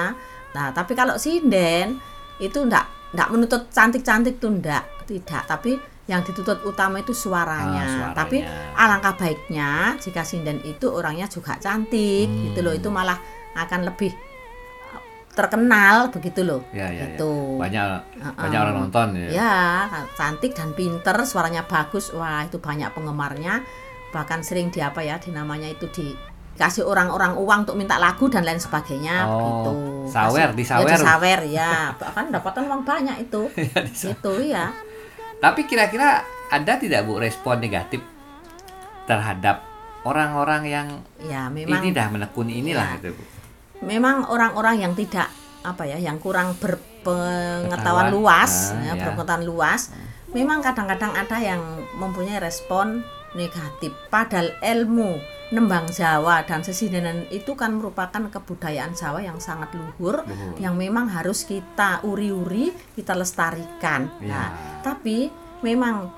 Nah, 0.51 0.67
tapi 0.71 0.93
kalau 0.93 1.15
sinden 1.15 1.97
itu 2.37 2.57
enggak 2.57 2.85
enggak 3.11 3.27
menuntut 3.29 3.61
cantik-cantik 3.69 4.37
tuh 4.37 4.51
enggak, 4.51 4.83
tidak, 5.05 5.43
tapi 5.45 5.75
yang 6.05 6.21
dituntut 6.21 6.61
utama 6.61 7.01
itu 7.01 7.11
suaranya. 7.11 7.81
Ah, 7.81 7.89
suaranya. 7.89 8.15
Tapi 8.15 8.37
alangkah 8.75 9.13
baiknya 9.15 9.71
jika 9.97 10.21
sinden 10.21 10.61
itu 10.61 10.85
orangnya 10.85 11.25
juga 11.25 11.57
cantik 11.57 12.27
Hmm. 12.27 12.41
gitu 12.45 12.59
loh. 12.61 12.71
Itu 12.71 12.87
malah 12.89 13.17
akan 13.55 13.87
lebih 13.87 14.13
terkenal 15.35 16.09
begitu 16.09 16.41
loh. 16.41 16.63
Ya, 16.71 16.87
ya, 16.87 17.03
ya. 17.03 17.05
Gitu. 17.11 17.59
Banyak 17.59 17.85
banyak 18.33 18.55
orang 18.57 18.75
nonton 18.79 19.07
ya. 19.15 19.27
Ya, 19.29 19.55
cantik 20.13 20.51
dan 20.51 20.71
pinter, 20.71 21.13
suaranya 21.21 21.61
bagus. 21.61 22.09
Wah, 22.09 22.41
itu 22.41 22.57
banyak 22.57 22.89
penggemarnya. 22.89 23.59
Bahkan 24.09 24.41
sering 24.41 24.71
di 24.71 24.79
apa 24.79 24.99
ya, 24.99 25.19
dinamanya 25.19 25.67
itu 25.67 25.85
dikasih 25.85 26.81
orang-orang 26.81 27.35
uang 27.35 27.59
untuk 27.63 27.75
minta 27.75 27.95
lagu 27.95 28.25
dan 28.25 28.41
lain 28.41 28.57
sebagainya 28.57 29.27
Oh, 29.27 29.35
begitu. 29.35 29.71
sawer, 30.09 30.49
Kasih- 30.49 30.55
disawer. 30.55 30.87
Ya, 30.87 30.95
disawer 30.95 31.39
ya. 31.45 31.71
Bahkan 31.93 32.25
dapatan 32.31 32.63
uang 32.65 32.81
banyak 32.81 33.17
itu. 33.21 33.51
Ya, 33.59 33.79
di- 33.83 33.91
gitu 33.91 34.33
ya. 34.39 34.71
Tapi 35.35 35.67
kira-kira 35.67 36.23
ada 36.47 36.73
tidak 36.75 37.03
Bu 37.03 37.19
respon 37.19 37.59
negatif 37.59 37.99
terhadap 39.05 39.61
orang-orang 40.01 40.63
yang 40.63 40.87
Ya, 41.19 41.49
memang 41.49 41.81
ini 41.81 41.89
dah 41.91 42.07
menekuni 42.07 42.61
inilah 42.61 42.87
Ya. 42.87 42.95
gitu 42.97 43.13
Bu. 43.13 43.23
Memang 43.85 44.27
orang-orang 44.27 44.81
yang 44.81 44.93
tidak 44.97 45.29
apa 45.61 45.85
ya, 45.85 45.97
yang 45.97 46.17
kurang 46.21 46.53
berpengetahuan 46.57 47.69
Pengetahuan, 47.69 48.07
luas, 48.09 48.73
ah, 48.73 48.81
ya, 48.81 48.93
ya. 48.97 49.03
berpengetahuan 49.05 49.45
luas, 49.45 49.81
memang 50.33 50.59
kadang-kadang 50.61 51.13
ada 51.13 51.37
yang 51.37 51.61
mempunyai 51.97 52.41
respon 52.41 53.05
negatif. 53.37 53.93
Padahal 54.09 54.57
ilmu 54.61 55.21
nembang 55.53 55.85
Jawa 55.93 56.41
dan 56.49 56.65
sesidenan 56.65 57.29
itu 57.29 57.53
kan 57.53 57.77
merupakan 57.77 58.25
kebudayaan 58.33 58.97
Jawa 58.97 59.21
yang 59.21 59.37
sangat 59.37 59.69
luhur, 59.77 60.25
Luhur. 60.25 60.57
yang 60.57 60.73
memang 60.73 61.05
harus 61.13 61.45
kita 61.45 62.01
uri-uri, 62.01 62.73
kita 62.97 63.13
lestarikan. 63.13 64.09
Ya. 64.17 64.29
Nah, 64.33 64.47
tapi 64.81 65.29
memang 65.61 66.09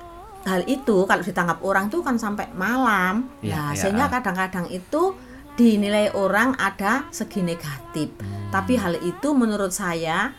hal 0.48 0.64
itu 0.64 1.04
kalau 1.04 1.20
ditangkap 1.20 1.60
orang 1.60 1.92
itu 1.92 2.00
kan 2.00 2.16
sampai 2.16 2.48
malam. 2.56 3.28
Iya, 3.44 3.52
Nah, 3.52 3.70
iya, 3.76 3.80
sehingga 3.84 4.06
kadang-kadang 4.08 4.72
itu 4.72 5.12
dinilai 5.58 6.14
orang 6.14 6.54
ada 6.62 7.10
segi 7.10 7.42
negatif. 7.42 8.14
Hmm. 8.22 8.54
Tapi 8.54 8.78
hal 8.78 9.02
itu 9.02 9.34
menurut 9.34 9.74
saya 9.74 10.32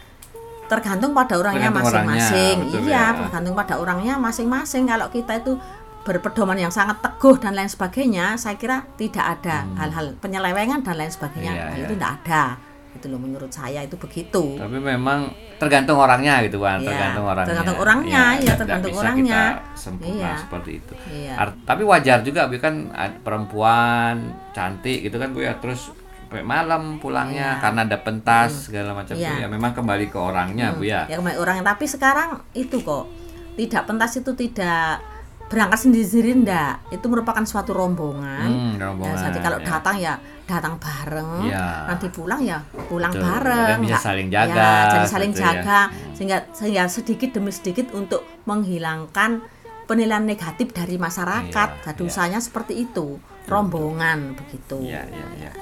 tergantung 0.71 1.13
pada 1.13 1.35
orangnya 1.35 1.75
masing-masing. 1.75 2.57
Iya, 2.71 2.81
ya. 2.87 3.05
tergantung 3.27 3.59
pada 3.59 3.83
orangnya 3.83 4.15
masing-masing. 4.17 4.87
Kalau 4.87 5.11
kita 5.11 5.43
itu 5.43 5.59
berpedoman 6.07 6.57
yang 6.57 6.73
sangat 6.73 7.03
teguh 7.05 7.37
dan 7.37 7.53
lain 7.53 7.69
sebagainya, 7.69 8.39
saya 8.41 8.57
kira 8.57 8.87
tidak 8.97 9.43
ada 9.43 9.67
hal-hal 9.77 10.17
penyelewengan 10.23 10.81
dan 10.87 10.95
lain 10.97 11.13
sebagainya. 11.13 11.53
Hmm. 11.53 11.59
Iya, 11.59 11.67
iya. 11.75 11.85
itu 11.85 11.93
tidak 11.99 12.11
ada. 12.23 12.45
Itu 12.91 13.07
loh 13.07 13.19
menurut 13.19 13.51
saya 13.51 13.81
itu 13.81 13.95
begitu. 13.95 14.57
Tapi 14.57 14.77
memang 14.77 15.29
tergantung 15.57 15.97
orangnya 15.97 16.41
gitu 16.41 16.59
kan, 16.59 16.79
Iya, 16.79 16.89
tergantung 16.89 17.27
orangnya. 17.27 17.49
tergantung 17.49 17.79
orangnya, 17.79 18.23
ya, 18.33 18.41
nggak 18.41 18.59
tergantung 18.59 18.91
bisa 18.91 19.03
orangnya. 19.03 19.41
Kita 19.59 19.77
sempurna 19.77 20.15
Iya. 20.15 20.33
seperti 20.39 20.71
itu. 20.75 20.93
Iya. 21.09 21.35
Art- 21.37 21.59
tapi 21.63 21.83
wajar 21.83 22.19
juga 22.23 22.41
Bu 22.47 22.57
kan 22.57 22.75
perempuan 23.23 24.15
cantik 24.51 24.99
gitu 25.01 25.17
kan 25.17 25.31
Bu 25.31 25.41
ya 25.41 25.55
terus 25.55 25.95
sampai 26.21 26.45
malam 26.45 26.99
pulangnya 26.99 27.57
Iya. 27.57 27.61
karena 27.61 27.81
ada 27.83 27.99
pentas 27.99 28.67
segala 28.67 28.93
macam 28.93 29.15
Iya. 29.15 29.31
Bu 29.31 29.37
ya. 29.39 29.49
Memang 29.49 29.73
kembali 29.73 30.07
ke 30.07 30.19
orangnya 30.19 30.67
Bu 30.73 30.83
ya. 30.83 31.05
ya 31.05 31.17
kembali 31.17 31.37
orang 31.37 31.63
tapi 31.63 31.85
sekarang 31.85 32.29
itu 32.53 32.79
kok 32.79 33.09
tidak 33.55 33.83
pentas 33.85 34.13
itu 34.15 34.33
tidak 34.33 35.01
berangkat 35.47 35.79
sendiri-sendiri 35.81 36.45
ndak 36.45 36.85
itu 36.91 37.07
merupakan 37.07 37.41
suatu 37.43 37.73
rombongan, 37.73 38.45
Hmm, 38.47 38.73
Ya, 38.75 38.85
rombongan, 38.87 39.17
jadi 39.27 39.39
kalau 39.41 39.59
ya. 39.59 39.65
datang 39.67 39.97
ya 39.97 40.15
datang 40.49 40.81
bareng 40.81 41.45
Iya. 41.45 41.85
nanti 41.87 42.09
pulang 42.09 42.41
ya 42.41 42.57
pulang 42.89 43.13
Betul, 43.13 43.23
bareng 43.23 43.69
dan 43.69 43.79
bisa 43.79 43.93
nggak- 43.93 44.03
saling 44.03 44.29
jaga, 44.29 44.57
ya, 44.57 44.73
jadi 44.89 45.07
saling 45.07 45.31
gitu 45.31 45.39
ya. 45.39 45.47
jaga 45.53 45.81
sehingga 46.11 46.37
sehingga 46.51 46.83
sedikit 46.89 47.31
demi 47.31 47.53
sedikit 47.53 47.87
untuk 47.93 48.25
menghilangkan 48.43 49.45
penilaian 49.85 50.25
negatif 50.25 50.73
dari 50.73 50.97
masyarakat 50.97 51.69
Iya, 51.71 51.85
jadi 51.87 52.01
iya. 52.01 52.09
usahanya 52.09 52.41
seperti 52.41 52.81
itu 52.81 53.21
rombongan 53.45 54.33
begitu 54.35 54.81
Iya, 54.83 55.05
iya, 55.07 55.27
iya. 55.39 55.53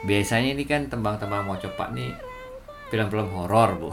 Biasanya 0.00 0.54
ini 0.54 0.64
kan 0.64 0.86
tembang-tembang 0.86 1.44
mau 1.44 1.54
coba 1.54 1.90
nih 1.90 2.14
film-film 2.88 3.28
horor, 3.32 3.70
Bu. 3.76 3.90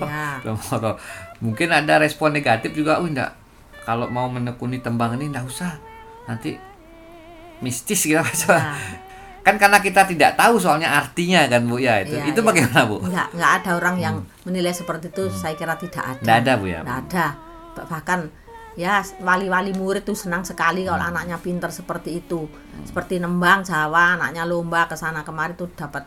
ya 0.00 0.38
film 0.42 0.58
horor. 0.64 0.96
Mungkin 1.38 1.68
ada 1.68 1.98
respon 1.98 2.32
negatif 2.32 2.72
juga, 2.72 2.98
oh 2.98 3.06
enggak. 3.06 3.36
Kalau 3.82 4.08
mau 4.08 4.26
menekuni 4.26 4.78
tembang 4.78 5.14
ini 5.14 5.28
enggak 5.28 5.44
usah. 5.44 5.76
Nanti 6.24 6.56
mistis 7.60 8.02
gitu 8.02 8.18
Ya. 8.18 8.24
Kan 9.42 9.58
karena 9.58 9.82
kita 9.82 10.06
tidak 10.06 10.38
tahu 10.38 10.54
soalnya 10.62 10.94
artinya 10.94 11.42
kan, 11.50 11.66
Bu 11.66 11.82
ya 11.82 11.98
itu. 12.06 12.14
Iya, 12.14 12.30
itu 12.30 12.40
iya. 12.40 12.46
bagaimana, 12.46 12.80
Bu? 12.86 12.96
Enggak, 13.02 13.28
enggak 13.34 13.52
ada 13.58 13.70
orang 13.74 13.96
yang 13.98 14.16
menilai 14.46 14.70
seperti 14.70 15.10
itu, 15.10 15.26
saya 15.34 15.58
kira 15.58 15.74
tidak 15.74 16.02
ada. 16.02 16.22
Enggak 16.22 16.38
ada, 16.46 16.52
Bu 16.54 16.66
ya. 16.70 16.80
Enggak 16.86 16.98
ada. 17.10 17.26
Bah- 17.74 17.86
Bahkan 17.90 18.20
ya 18.78 19.02
wali-wali 19.20 19.74
murid 19.76 20.06
tuh 20.06 20.16
senang 20.16 20.46
sekali 20.46 20.86
kalau 20.86 21.02
Hmm. 21.02 21.12
anaknya 21.12 21.36
pinter 21.42 21.68
seperti 21.74 22.22
itu. 22.22 22.46
Seperti 22.86 23.18
nembang 23.18 23.66
Jawa, 23.66 24.16
anaknya 24.16 24.46
lomba 24.46 24.86
ke 24.86 24.94
sana 24.94 25.26
kemari 25.26 25.58
tuh 25.58 25.68
dapat 25.74 26.06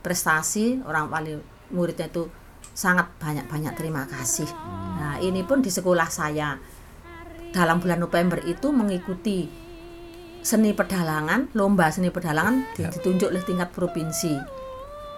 prestasi, 0.00 0.80
orang 0.86 1.10
wali 1.10 1.34
muridnya 1.74 2.06
itu 2.06 2.30
sangat 2.70 3.10
banyak-banyak 3.18 3.74
terima 3.74 4.06
kasih. 4.06 4.46
Hmm. 4.46 4.94
Nah, 4.96 5.14
ini 5.18 5.42
pun 5.42 5.58
di 5.58 5.68
sekolah 5.68 6.06
saya 6.06 6.54
dalam 7.50 7.82
bulan 7.82 7.98
November 7.98 8.38
itu 8.46 8.68
mengikuti 8.70 9.65
seni 10.46 10.70
pedalangan, 10.70 11.50
lomba 11.58 11.90
seni 11.90 12.14
pedalangan 12.14 12.62
Ya. 12.78 12.86
ditunjuk 12.94 13.34
oleh 13.34 13.42
tingkat 13.42 13.74
provinsi. 13.74 14.38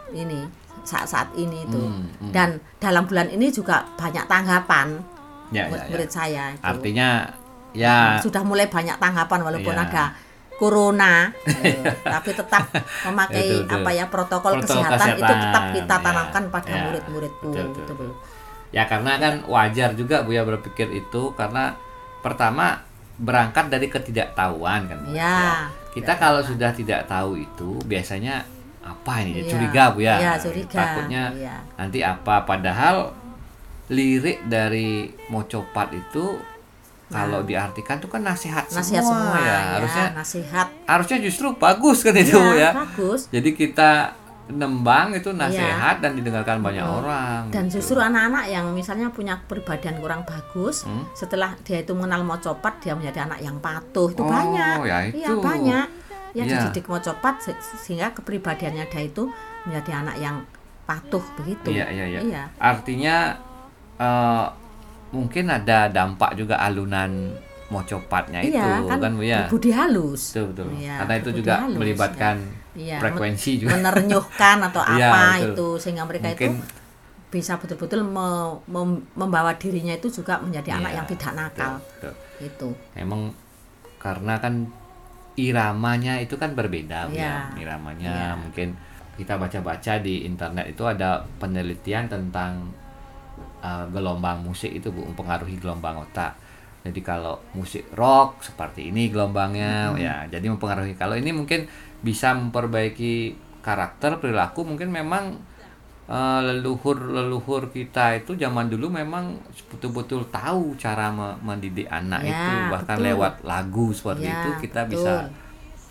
Ini 0.08 0.40
saat-saat 0.80 1.36
ini 1.36 1.68
itu. 1.68 1.76
Hmm, 1.76 2.08
hmm. 2.16 2.32
Dan 2.32 2.56
dalam 2.80 3.04
bulan 3.04 3.28
ini 3.28 3.52
juga 3.52 3.84
banyak 3.92 4.24
tanggapan 4.24 4.96
Ya, 5.48 5.64
ya, 5.64 5.68
buat 5.68 5.80
ya. 5.84 5.88
murid 5.92 6.10
saya 6.10 6.44
itu. 6.56 6.64
Artinya 6.64 7.08
ya 7.76 8.16
sudah 8.20 8.40
mulai 8.40 8.72
banyak 8.72 8.96
tanggapan 8.96 9.40
walaupun 9.44 9.76
Iya. 9.76 9.84
ada 9.84 10.04
corona 10.56 11.28
eh, 11.64 11.76
tapi 12.02 12.32
tetap 12.32 12.66
memakai 13.04 13.44
Betul, 13.46 13.60
betul. 13.64 13.76
apa 13.78 13.90
ya 13.92 14.04
protokol, 14.08 14.52
Protokol 14.58 14.80
kesehatan, 14.80 14.96
itu 14.96 15.22
kesehatan, 15.22 15.38
tetap 15.44 15.64
kita 15.76 15.94
ya, 15.94 16.02
tanamkan 16.02 16.42
pada 16.48 16.72
ya. 16.72 16.80
murid-muridku 16.88 17.48
Betul, 17.52 17.68
gitu 17.76 17.92
betul. 17.94 18.12
Ya 18.68 18.84
karena 18.84 19.12
kan 19.16 19.34
wajar 19.46 19.90
juga 19.94 20.20
Bu 20.20 20.32
ya 20.32 20.44
berpikir 20.44 20.88
itu 20.90 21.32
karena 21.32 21.76
pertama 22.20 22.84
berangkat 23.18 23.66
dari 23.66 23.86
ketidaktahuan 23.86 24.86
kan. 24.86 24.98
Bu. 25.02 25.10
Ya, 25.12 25.66
Kita 25.90 26.14
kalau 26.14 26.38
sudah 26.40 26.70
tidak 26.70 27.04
tahu 27.04 27.34
itu 27.36 27.82
biasanya 27.82 28.46
apa 28.80 29.20
ini? 29.20 29.42
Iya. 29.42 29.50
Curiga 29.50 29.84
Bu 29.90 29.98
ya. 30.00 30.16
Iya, 30.16 30.32
curiga. 30.38 30.78
Takutnya 30.78 31.22
Iya. 31.34 31.56
nanti 31.74 31.98
apa 32.00 32.46
padahal 32.46 33.10
lirik 33.88 34.46
dari 34.46 35.08
Mocopat 35.28 35.90
itu 35.92 36.38
kalau 37.08 37.40
diartikan 37.40 37.96
itu 37.96 38.04
kan 38.04 38.20
nasihat, 38.20 38.68
nasihat 38.68 39.00
semua, 39.00 39.32
semua, 39.32 39.38
ya. 39.40 39.48
ya, 39.48 39.58
Harusnya 39.80 40.06
nasihat 40.12 40.66
harusnya 40.84 41.18
justru 41.24 41.46
bagus 41.56 42.04
kan 42.04 42.12
itu 42.12 42.36
Iya, 42.36 42.52
ya. 42.54 42.70
bagus 42.76 43.32
Jadi 43.32 43.50
kita 43.56 44.12
nembang 44.50 45.12
itu 45.12 45.28
nasihat 45.30 45.98
dan 45.98 46.12
didengarkan 46.14 46.58
banyak 46.58 46.80
orang. 46.80 47.42
dan 47.48 47.66
gitu. 47.66 47.78
justru 47.78 47.98
anak-anak 47.98 48.44
yang 48.46 48.66
misalnya 48.70 49.08
punya 49.08 49.36
kepribadian 49.38 49.96
kurang 49.96 50.24
bagus 50.24 50.82
Hmm? 50.82 51.04
setelah 51.12 51.52
dia 51.60 51.78
itu 51.78 51.92
mengenal 51.92 52.24
mocopat 52.24 52.80
dia 52.80 52.92
menjadi 52.92 53.24
anak 53.24 53.40
yang 53.40 53.56
patuh 53.58 54.08
itu 54.08 54.18
Oh, 54.18 54.26
banyak 54.26 54.76
ya 54.82 54.98
iya 55.06 55.28
itu. 55.28 55.36
banyak 55.38 55.86
yang 56.32 56.46
Iya. 56.46 56.60
dididik 56.64 56.86
mocopat 56.86 57.34
se- 57.40 57.56
sehingga 57.78 58.12
kepribadiannya 58.12 58.84
dia 58.86 59.02
itu 59.02 59.28
menjadi 59.62 59.90
anak 59.98 60.16
yang 60.16 60.36
patuh 60.82 61.20
begitu 61.34 61.68
Iya, 61.68 61.86
iya, 61.90 62.04
iya. 62.08 62.20
Iya. 62.22 62.42
Artinya 62.58 63.16
eh, 63.96 64.46
mungkin 65.10 65.44
ada 65.46 65.88
dampak 65.88 66.32
juga 66.34 66.56
alunan 66.56 67.36
mocopatnya 67.68 68.40
itu 68.40 68.54
Iya, 68.54 68.80
kan, 68.86 68.96
kan, 68.98 69.12
Bu 69.12 69.20
ya. 69.22 69.44
budi 69.46 69.68
halus 69.68 70.32
Betul, 70.32 70.44
betul. 70.48 70.66
Iya, 70.74 70.94
Karena 70.98 71.14
itu 71.18 71.30
juga 71.34 71.54
halus, 71.60 71.76
melibatkan 71.76 72.34
Iya, 72.78 73.02
frekuensi 73.02 73.50
juga. 73.58 73.74
menernyuhkan 73.74 74.62
atau 74.62 74.82
Iya, 74.94 75.10
apa 75.10 75.20
betul. 75.34 75.50
itu 75.50 75.66
sehingga 75.82 76.06
mereka 76.06 76.30
Mungkin 76.30 76.52
itu 76.54 76.86
bisa 77.28 77.58
betul-betul 77.58 78.00
me- 78.00 78.56
mem- 78.66 79.04
membawa 79.12 79.52
dirinya 79.52 79.92
itu 79.92 80.08
juga 80.08 80.38
menjadi 80.38 80.78
anak 80.78 80.90
Iya, 80.90 80.96
yang 80.96 81.06
tidak 81.06 81.32
nakal 81.34 81.72
betul, 81.76 82.14
betul. 82.14 82.14
itu 82.40 82.68
Emang 82.94 83.20
karena 83.98 84.38
kan 84.38 84.54
iramanya 85.34 86.18
itu 86.18 86.34
kan 86.34 86.54
berbeda 86.54 87.10
Iya. 87.10 87.50
ya. 87.50 87.58
Iramanya 87.58 88.14
Iya. 88.32 88.38
mungkin 88.38 88.68
kita 89.14 89.34
baca-baca 89.34 89.98
di 89.98 90.22
internet 90.24 90.66
itu 90.68 90.82
ada 90.82 91.20
penelitian 91.36 92.06
tentang 92.06 92.70
uh, 93.60 93.84
gelombang 93.90 94.40
musik 94.40 94.70
itu 94.70 94.88
Bu 94.88 95.02
mempengaruhi 95.04 95.58
gelombang 95.58 95.98
otak. 96.00 96.38
Jadi 96.78 97.02
kalau 97.02 97.42
musik 97.52 97.90
rock 97.92 98.40
seperti 98.40 98.88
ini 98.88 99.10
gelombangnya 99.10 99.90
Mm-hmm. 99.90 100.00
ya, 100.00 100.14
jadi 100.30 100.46
mempengaruhi. 100.48 100.94
Kalau 100.94 101.18
ini 101.18 101.34
mungkin 101.34 101.66
bisa 102.02 102.34
memperbaiki 102.36 103.34
karakter 103.60 104.22
perilaku 104.22 104.62
mungkin 104.64 104.88
memang 104.94 105.24
uh, 106.08 106.40
leluhur-leluhur 106.40 107.68
kita 107.74 108.16
itu 108.22 108.38
zaman 108.38 108.70
dulu 108.70 108.86
memang 108.88 109.36
betul-betul 109.68 110.30
tahu 110.30 110.78
cara 110.78 111.10
me- 111.12 111.38
mendidik 111.42 111.90
anak 111.90 112.22
Ya, 112.24 112.32
itu 112.38 112.52
bahkan 112.70 112.96
betul. 112.98 113.06
lewat 113.12 113.34
lagu 113.44 113.86
seperti 113.92 114.26
Ya, 114.30 114.38
itu 114.40 114.50
kita 114.62 114.86
betul. 114.86 114.94
bisa 114.96 115.12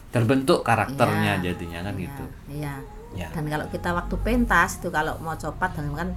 terbentuk 0.09 0.63
karakternya 0.63 1.37
Ya, 1.37 1.43
jadinya 1.51 1.79
kan 1.85 1.95
Iya, 1.95 2.03
gitu. 2.07 2.25
iya 2.49 2.75
Ya. 3.15 3.31
dan 3.33 3.47
kalau 3.49 3.65
kita 3.71 3.89
waktu 3.97 4.15
pentas 4.19 4.77
itu 4.83 4.91
kalau 4.93 5.15
mau 5.23 5.33
copat 5.33 5.73
dan 5.79 5.89
kan 5.95 6.09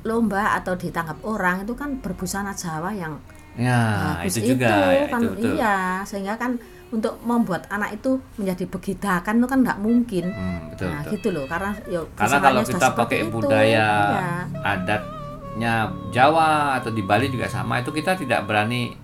lomba 0.00 0.56
atau 0.56 0.72
ditangkap 0.78 1.20
orang 1.26 1.68
itu 1.68 1.76
kan 1.76 2.00
berbusana 2.00 2.56
Jawa 2.56 2.90
yang 2.96 3.20
Ya, 3.58 4.14
bagus 4.22 4.38
itu 4.40 4.54
juga 4.54 4.94
ya, 4.94 5.04
kan 5.10 5.20
itu 5.20 5.30
betul. 5.36 5.52
iya 5.58 5.76
sehingga 6.06 6.34
kan 6.38 6.54
untuk 6.90 7.22
membuat 7.22 7.70
anak 7.70 7.94
itu 7.94 8.18
menjadi 8.34 8.66
begidakan 8.66 9.38
itu 9.38 9.46
kan 9.46 9.58
nggak 9.62 9.78
mungkin 9.78 10.24
Hmm, 10.26 10.74
betul, 10.74 10.86
nah 10.86 11.00
betul. 11.00 11.10
gitu 11.14 11.28
loh 11.30 11.44
karena 11.46 11.70
ya 11.86 12.00
Karena 12.12 12.38
kalau 12.38 12.60
kita 12.62 12.88
pakai 12.92 13.18
itu. 13.22 13.30
budaya 13.30 13.86
Iya. 14.10 14.30
adatnya 14.64 15.74
Jawa 16.10 16.50
atau 16.76 16.90
di 16.90 17.02
Bali 17.02 17.26
juga 17.28 17.46
sama, 17.46 17.78
itu 17.78 17.90
kita 17.90 18.14
tidak 18.14 18.42
berani 18.44 18.94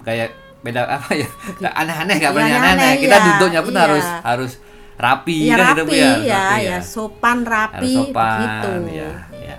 kayak 0.00 0.32
beda 0.58 0.88
apa 0.90 1.14
ya 1.14 1.28
aneh-aneh 1.70 2.16
nggak 2.18 2.32
Iya, 2.32 2.34
berani 2.34 2.50
aneh-aneh, 2.50 2.72
aneh-aneh. 2.74 2.92
Kita 2.98 3.16
iya, 3.16 3.24
duduknya 3.30 3.60
pun 3.62 3.74
iya. 3.74 3.82
harus 3.84 4.06
harus 4.24 4.52
rapi 4.98 5.36
Iya 5.44 5.54
kan 5.54 5.66
gitu, 5.70 5.82
rapi 5.86 5.94
ya, 5.94 6.10
ya, 6.18 6.42
rapi 6.42 6.64
ya, 6.66 6.78
sopan 6.82 7.38
rapi 7.46 7.76
harus 7.78 7.90
sopan 7.94 8.38
begitu. 8.42 8.72
ya 8.90 9.10
ya 9.38 9.56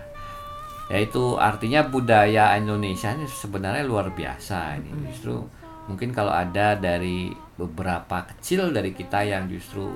ya 0.89 0.97
itu 0.99 1.23
artinya 1.37 1.85
budaya 1.85 2.57
Indonesia 2.57 3.13
ini 3.13 3.23
sebenarnya 3.25 3.85
luar 3.85 4.09
biasa 4.11 4.75
ini 4.75 4.89
justru 5.07 5.45
mungkin 5.85 6.09
kalau 6.11 6.33
ada 6.33 6.73
dari 6.75 7.29
beberapa 7.59 8.23
kecil 8.25 8.71
dari 8.71 8.91
kita 8.91 9.19
yang 9.21 9.45
justru 9.45 9.91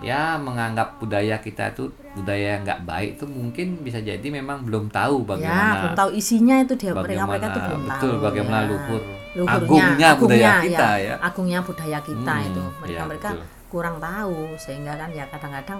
ya 0.00 0.38
menganggap 0.38 0.96
budaya 0.96 1.36
kita 1.36 1.70
itu 1.70 1.84
budaya 2.14 2.56
yang 2.56 2.62
nggak 2.62 2.80
baik 2.82 3.10
itu 3.14 3.24
mungkin 3.26 3.66
bisa 3.78 4.00
jadi 4.00 4.24
memang 4.24 4.64
belum 4.64 4.88
tahu 4.88 5.20
Ya, 5.20 5.28
bagaimana 5.28 5.74
belum 5.76 5.94
tahu 5.98 6.10
isinya 6.14 6.56
itu 6.56 6.74
dia 6.74 6.90
mereka 6.90 7.04
bagaimana 7.04 7.28
mereka 7.28 7.46
itu 7.46 7.60
belum 7.60 7.82
betul 7.84 8.12
tahu. 8.12 8.24
bagaimana 8.24 8.58
ya. 8.58 8.68
luhur 8.68 9.02
Luhurnya, 9.30 9.62
agungnya 9.62 10.08
budaya 10.16 10.50
kita 10.60 10.88
ya, 10.98 11.14
Agungnya 11.20 11.58
budaya 11.60 11.98
kita 12.00 12.32
Hmm, 12.34 12.48
itu. 12.48 12.62
iya, 12.62 12.74
Mereka 12.80 13.02
mereka 13.06 13.28
betul. 13.30 13.46
kurang 13.68 13.96
tahu 13.98 14.38
sehingga 14.56 14.92
kan 14.96 15.10
ya 15.12 15.24
kadang-kadang 15.28 15.78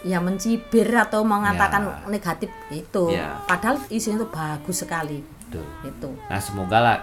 ya 0.00 0.18
mencibir 0.18 0.88
atau 0.92 1.20
mengatakan 1.22 1.82
Ya. 1.82 1.94
negatif 2.06 2.50
itu. 2.68 3.04
Ya. 3.10 3.40
Padahal 3.44 3.80
isinya 3.88 4.20
itu 4.20 4.28
bagus 4.28 4.76
sekali 4.78 5.18
betul 5.40 5.64
itu. 5.82 6.10
Nah 6.28 6.36
semoga 6.38 6.78
lah 6.78 6.96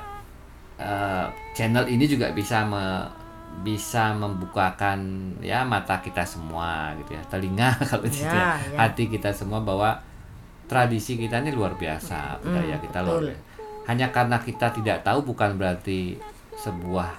eh, 0.77 1.25
channel 1.55 1.85
ini 1.87 2.05
juga 2.05 2.31
bisa 2.31 2.63
me- 2.65 3.23
bisa 3.55 4.11
membukakan 4.11 5.31
ya 5.39 5.63
mata 5.63 6.03
kita 6.03 6.27
semua 6.27 6.91
gitu 6.99 7.15
ya 7.15 7.23
telinga 7.31 7.71
kalau 7.89 8.03
gitu 8.03 8.27
ya, 8.27 8.59
ya. 8.59 8.77
hati 8.83 9.07
kita 9.07 9.31
semua 9.31 9.63
bahwa 9.63 9.95
tradisi 10.67 11.15
kita 11.15 11.39
ini 11.39 11.55
luar 11.55 11.77
biasa 11.79 12.41
budaya 12.43 12.75
kita 12.83 12.99
luar 13.05 13.21
betul. 13.23 13.29
biasa. 13.31 13.43
Hanya 13.85 14.07
karena 14.09 14.37
kita 14.41 14.73
tidak 14.73 15.05
tahu 15.05 15.21
bukan 15.29 15.55
berarti 15.61 16.17
sebuah 16.57 17.09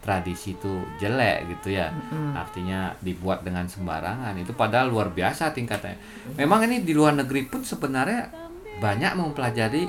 tradisi 0.00 0.56
itu 0.56 0.72
jelek 0.96 1.52
gitu 1.52 1.76
ya. 1.76 1.92
Artinya 2.32 2.96
dibuat 3.04 3.44
dengan 3.44 3.68
sembarangan 3.68 4.32
itu 4.40 4.56
padahal 4.56 4.88
luar 4.88 5.12
biasa 5.12 5.52
tingkatnya. 5.52 5.94
Memang 6.40 6.64
ini 6.64 6.80
di 6.80 6.96
luar 6.96 7.12
negeri 7.12 7.44
pun 7.44 7.60
sebenarnya 7.60 8.32
banyak 8.80 9.12
mempelajari 9.20 9.84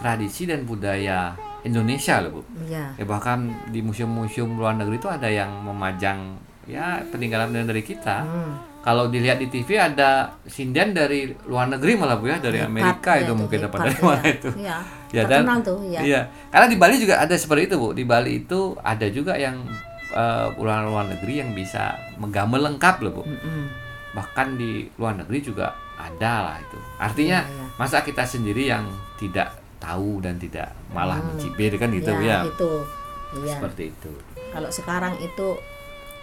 tradisi 0.00 0.48
dan 0.48 0.64
budaya 0.64 1.36
Indonesia 1.64 2.20
loh, 2.20 2.40
Bu. 2.40 2.42
Iya. 2.68 2.92
Ya 2.94 3.04
bahkan 3.08 3.48
di 3.72 3.80
museum-museum 3.80 4.54
luar 4.60 4.76
negeri 4.76 5.00
itu 5.00 5.08
ada 5.08 5.26
yang 5.26 5.50
memajang 5.64 6.36
ya 6.68 7.00
peninggalan 7.08 7.52
dari 7.52 7.80
kita. 7.80 8.24
Hmm. 8.24 8.52
Kalau 8.84 9.08
dilihat 9.08 9.40
di 9.40 9.48
TV 9.48 9.80
ada 9.80 10.28
sinden 10.44 10.92
dari 10.92 11.32
luar 11.48 11.72
negeri 11.72 11.96
malah 11.96 12.20
Bu 12.20 12.28
ya, 12.28 12.36
dari 12.36 12.60
Amerika 12.60 13.16
ya, 13.16 13.24
itu 13.24 13.32
mungkin 13.32 13.64
hebat, 13.64 13.80
apa 13.80 13.88
dari 13.88 14.00
mana 14.04 14.24
itu. 14.28 14.50
Iya. 14.60 14.76
Ya 15.14 15.22
dan 15.24 15.42
tuh, 15.64 15.80
iya. 15.88 16.00
Iya. 16.04 16.20
Karena 16.52 16.66
di 16.68 16.76
Bali 16.76 16.96
juga 17.00 17.16
ada 17.24 17.32
seperti 17.32 17.72
itu, 17.72 17.76
Bu. 17.80 17.96
Di 17.96 18.04
Bali 18.04 18.44
itu 18.44 18.76
ada 18.84 19.08
juga 19.08 19.40
yang 19.40 19.56
eh, 20.12 20.46
luar 20.60 20.84
luar 20.84 21.08
negeri 21.08 21.40
yang 21.40 21.56
bisa 21.56 21.96
menggambar 22.20 22.60
lengkap 22.60 22.96
loh, 23.08 23.12
Bu. 23.18 23.22
Mm-mm. 23.24 23.62
Bahkan 24.12 24.60
di 24.60 24.84
luar 25.00 25.16
negeri 25.16 25.40
juga 25.40 25.72
ada 25.96 26.52
lah 26.52 26.56
itu. 26.60 26.78
Artinya 27.00 27.40
Iya, 27.40 27.56
iya. 27.56 27.66
masa 27.80 28.04
kita 28.04 28.28
sendiri 28.28 28.68
yang 28.68 28.84
tidak 29.16 29.63
tahu 29.84 30.24
dan 30.24 30.40
tidak 30.40 30.72
malah 30.96 31.20
mencibir 31.20 31.76
kan 31.76 31.92
gitu 31.92 32.10
Ya, 32.24 32.40
ya. 32.40 32.48
itu. 32.48 32.72
Iya. 33.44 33.54
Seperti 33.60 33.82
itu. 33.92 34.12
Kalau 34.54 34.70
sekarang 34.72 35.14
itu 35.20 35.58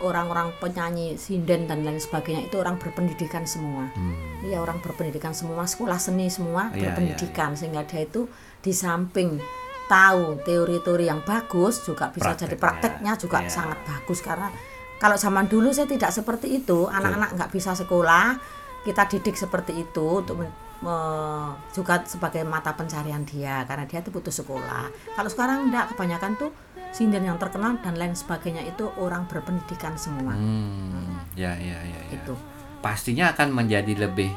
orang-orang 0.01 0.49
penyanyi 0.57 1.13
sinden 1.13 1.69
dan 1.69 1.85
lain 1.85 2.01
sebagainya 2.01 2.49
itu 2.49 2.57
orang 2.57 2.81
berpendidikan 2.81 3.45
semua. 3.45 3.85
Hmm. 3.93 4.41
Iya 4.41 4.57
orang 4.65 4.81
berpendidikan 4.81 5.37
semua, 5.37 5.69
sekolah 5.69 6.01
seni 6.01 6.25
semua 6.33 6.73
Iya, 6.73 6.97
berpendidikan 6.97 7.53
sehingga 7.53 7.85
dia 7.85 8.01
itu 8.01 8.25
di 8.65 8.73
samping 8.73 9.37
tahu 9.85 10.39
teori-teori 10.41 11.05
yang 11.05 11.21
bagus 11.21 11.83
juga 11.85 12.09
bisa 12.09 12.33
jadi 12.33 12.55
Prakteknya, 12.55 13.13
juga 13.19 13.43
iya. 13.43 13.51
sangat 13.51 13.77
bagus 13.83 14.23
karena 14.23 14.47
kalau 14.97 15.19
zaman 15.19 15.51
dulu 15.51 15.73
saya 15.75 15.89
tidak 15.89 16.15
seperti 16.15 16.63
itu 16.63 16.87
anak-anak 16.87 17.35
nggak 17.35 17.51
bisa 17.51 17.75
sekolah 17.75 18.39
kita 18.87 19.03
didik 19.11 19.35
seperti 19.35 19.83
itu 19.83 20.23
untuk 20.23 20.47
juga 21.69 22.01
sebagai 22.03 22.41
mata 22.41 22.73
pencarian 22.73 23.21
dia 23.21 23.61
karena 23.63 23.85
dia 23.85 24.01
itu 24.01 24.09
butuh 24.09 24.33
sekolah 24.33 24.89
kalau 25.13 25.29
sekarang 25.29 25.69
enggak 25.69 25.93
kebanyakan 25.93 26.33
tuh 26.35 26.49
sinden 26.89 27.23
yang 27.23 27.37
terkenal 27.37 27.77
dan 27.79 27.95
lain 27.95 28.11
sebagainya 28.11 28.65
itu 28.65 28.89
orang 28.97 29.29
berpendidikan 29.29 29.93
semua 29.95 30.33
Hmm. 30.33 31.21
Ya, 31.37 31.53
ya, 31.55 31.77
ya, 31.79 31.99
ya. 32.09 32.17
itu 32.17 32.33
Pastinya 32.81 33.29
akan 33.29 33.53
menjadi 33.53 33.93
lebih 33.93 34.33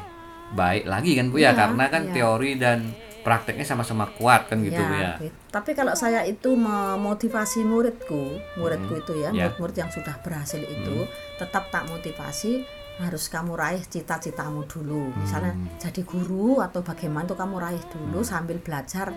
baik 0.53 0.85
lagi 0.85 1.17
kan 1.17 1.33
Bu 1.33 1.41
ya, 1.41 1.49
Iya, 1.49 1.57
karena 1.57 1.85
kan 1.89 2.03
iya. 2.05 2.13
teori 2.13 2.51
dan 2.61 2.93
prakteknya 3.25 3.65
sama-sama 3.65 4.05
kuat 4.13 4.45
kan 4.45 4.61
gitu 4.61 4.77
Bu 4.77 4.93
ya. 4.93 5.17
gitu. 5.17 5.33
Tapi 5.49 5.73
kalau 5.73 5.97
saya 5.97 6.21
itu 6.21 6.53
memotivasi 6.53 7.65
muridku, 7.65 8.37
muridku 8.61 9.01
itu 9.01 9.17
ya, 9.17 9.33
Ya. 9.33 9.49
murid-murid 9.49 9.75
yang 9.81 9.89
sudah 9.89 10.13
berhasil 10.21 10.61
itu, 10.61 11.09
tetap 11.41 11.73
tak 11.73 11.89
motivasi 11.89 12.61
harus 12.95 13.27
kamu 13.27 13.53
raih 13.53 13.83
cita-citamu 13.83 14.63
dulu. 14.65 15.11
Misalnya 15.13 15.51
Hmm. 15.51 15.67
jadi 15.75 16.01
guru 16.01 16.59
atau 16.59 16.79
bagaimana 16.79 17.25
tuh 17.25 17.35
kamu 17.35 17.55
raih 17.57 17.83
dulu 17.89 18.23
sambil 18.23 18.55
belajar 18.57 19.11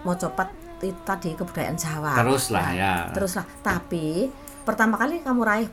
mau 0.00 0.14
copat 0.14 0.48
i- 0.80 0.96
tadi 1.02 1.32
kebudayaan 1.32 1.76
Jawa. 1.76 2.16
Terus 2.16 2.48
lah 2.48 2.68
ya. 2.72 2.94
Teruslah. 3.12 3.44
Tapi 3.60 4.32
pertama 4.62 4.96
kali 4.96 5.20
kamu 5.20 5.40
raih 5.42 5.68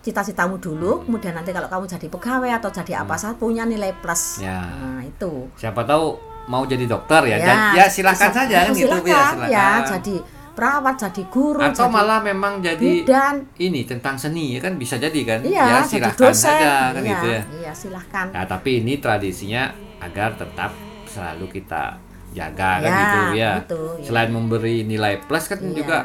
cita-citamu 0.00 0.56
dulu, 0.56 1.04
kemudian 1.04 1.36
nanti 1.36 1.52
kalau 1.52 1.68
kamu 1.68 1.84
jadi 1.86 2.06
pegawai 2.08 2.50
atau 2.56 2.70
jadi 2.72 2.92
apa 2.98 3.14
saja 3.14 3.36
punya 3.36 3.62
nilai 3.62 3.92
plus. 3.94 4.40
Hmm. 4.40 4.44
Ya. 4.44 4.60
Nah, 4.64 5.02
itu. 5.04 5.32
Siapa 5.54 5.84
tahu 5.84 6.16
mau 6.48 6.64
jadi 6.64 6.82
dokter 6.82 7.20
ya, 7.26 7.36
dan 7.38 7.56
ya 7.74 7.86
silakan 7.86 8.26
bisa- 8.26 8.34
saja 8.34 8.56
kan 8.64 8.72
gitu 8.72 8.88
Bu 8.88 8.96
ya, 8.96 8.98
silakan, 9.06 9.34
silakan. 9.36 9.50
ya 9.52 9.68
jadi 9.86 10.14
perawat 10.50 10.94
jadi 10.98 11.22
guru 11.26 11.58
Atau 11.58 11.86
jadi 11.86 11.92
malah 11.92 12.20
memang 12.20 12.58
jadi 12.58 13.02
bidan 13.02 13.46
ini 13.56 13.82
tentang 13.82 14.14
seni 14.14 14.54
ya 14.54 14.60
kan 14.60 14.74
bisa 14.74 14.96
jadi 14.96 15.20
kan? 15.22 15.40
iya 15.42 15.64
ya 15.64 15.80
silahkan 15.82 16.18
dosen 16.20 16.50
saja 16.52 16.72
kan 16.90 17.00
iya, 17.00 17.10
gitu 17.10 17.26
ya. 17.26 17.42
iya 17.56 17.72
silahkan 17.72 18.26
Nah, 18.30 18.44
tapi 18.44 18.70
ini 18.78 18.96
tradisinya 18.96 19.62
agar 19.98 20.34
tetap 20.34 20.70
selalu 21.04 21.46
kita 21.52 21.96
jaga 22.30 22.78
kan 22.78 22.86
Ya, 22.86 22.94
gitu 22.96 23.18
ya. 23.34 23.50
gitu, 23.58 23.80
ya. 23.96 24.04
Selain 24.04 24.30
memberi 24.30 24.82
nilai 24.82 25.18
plus 25.20 25.44
kan 25.46 25.58
Iya. 25.58 25.74
juga 25.74 25.98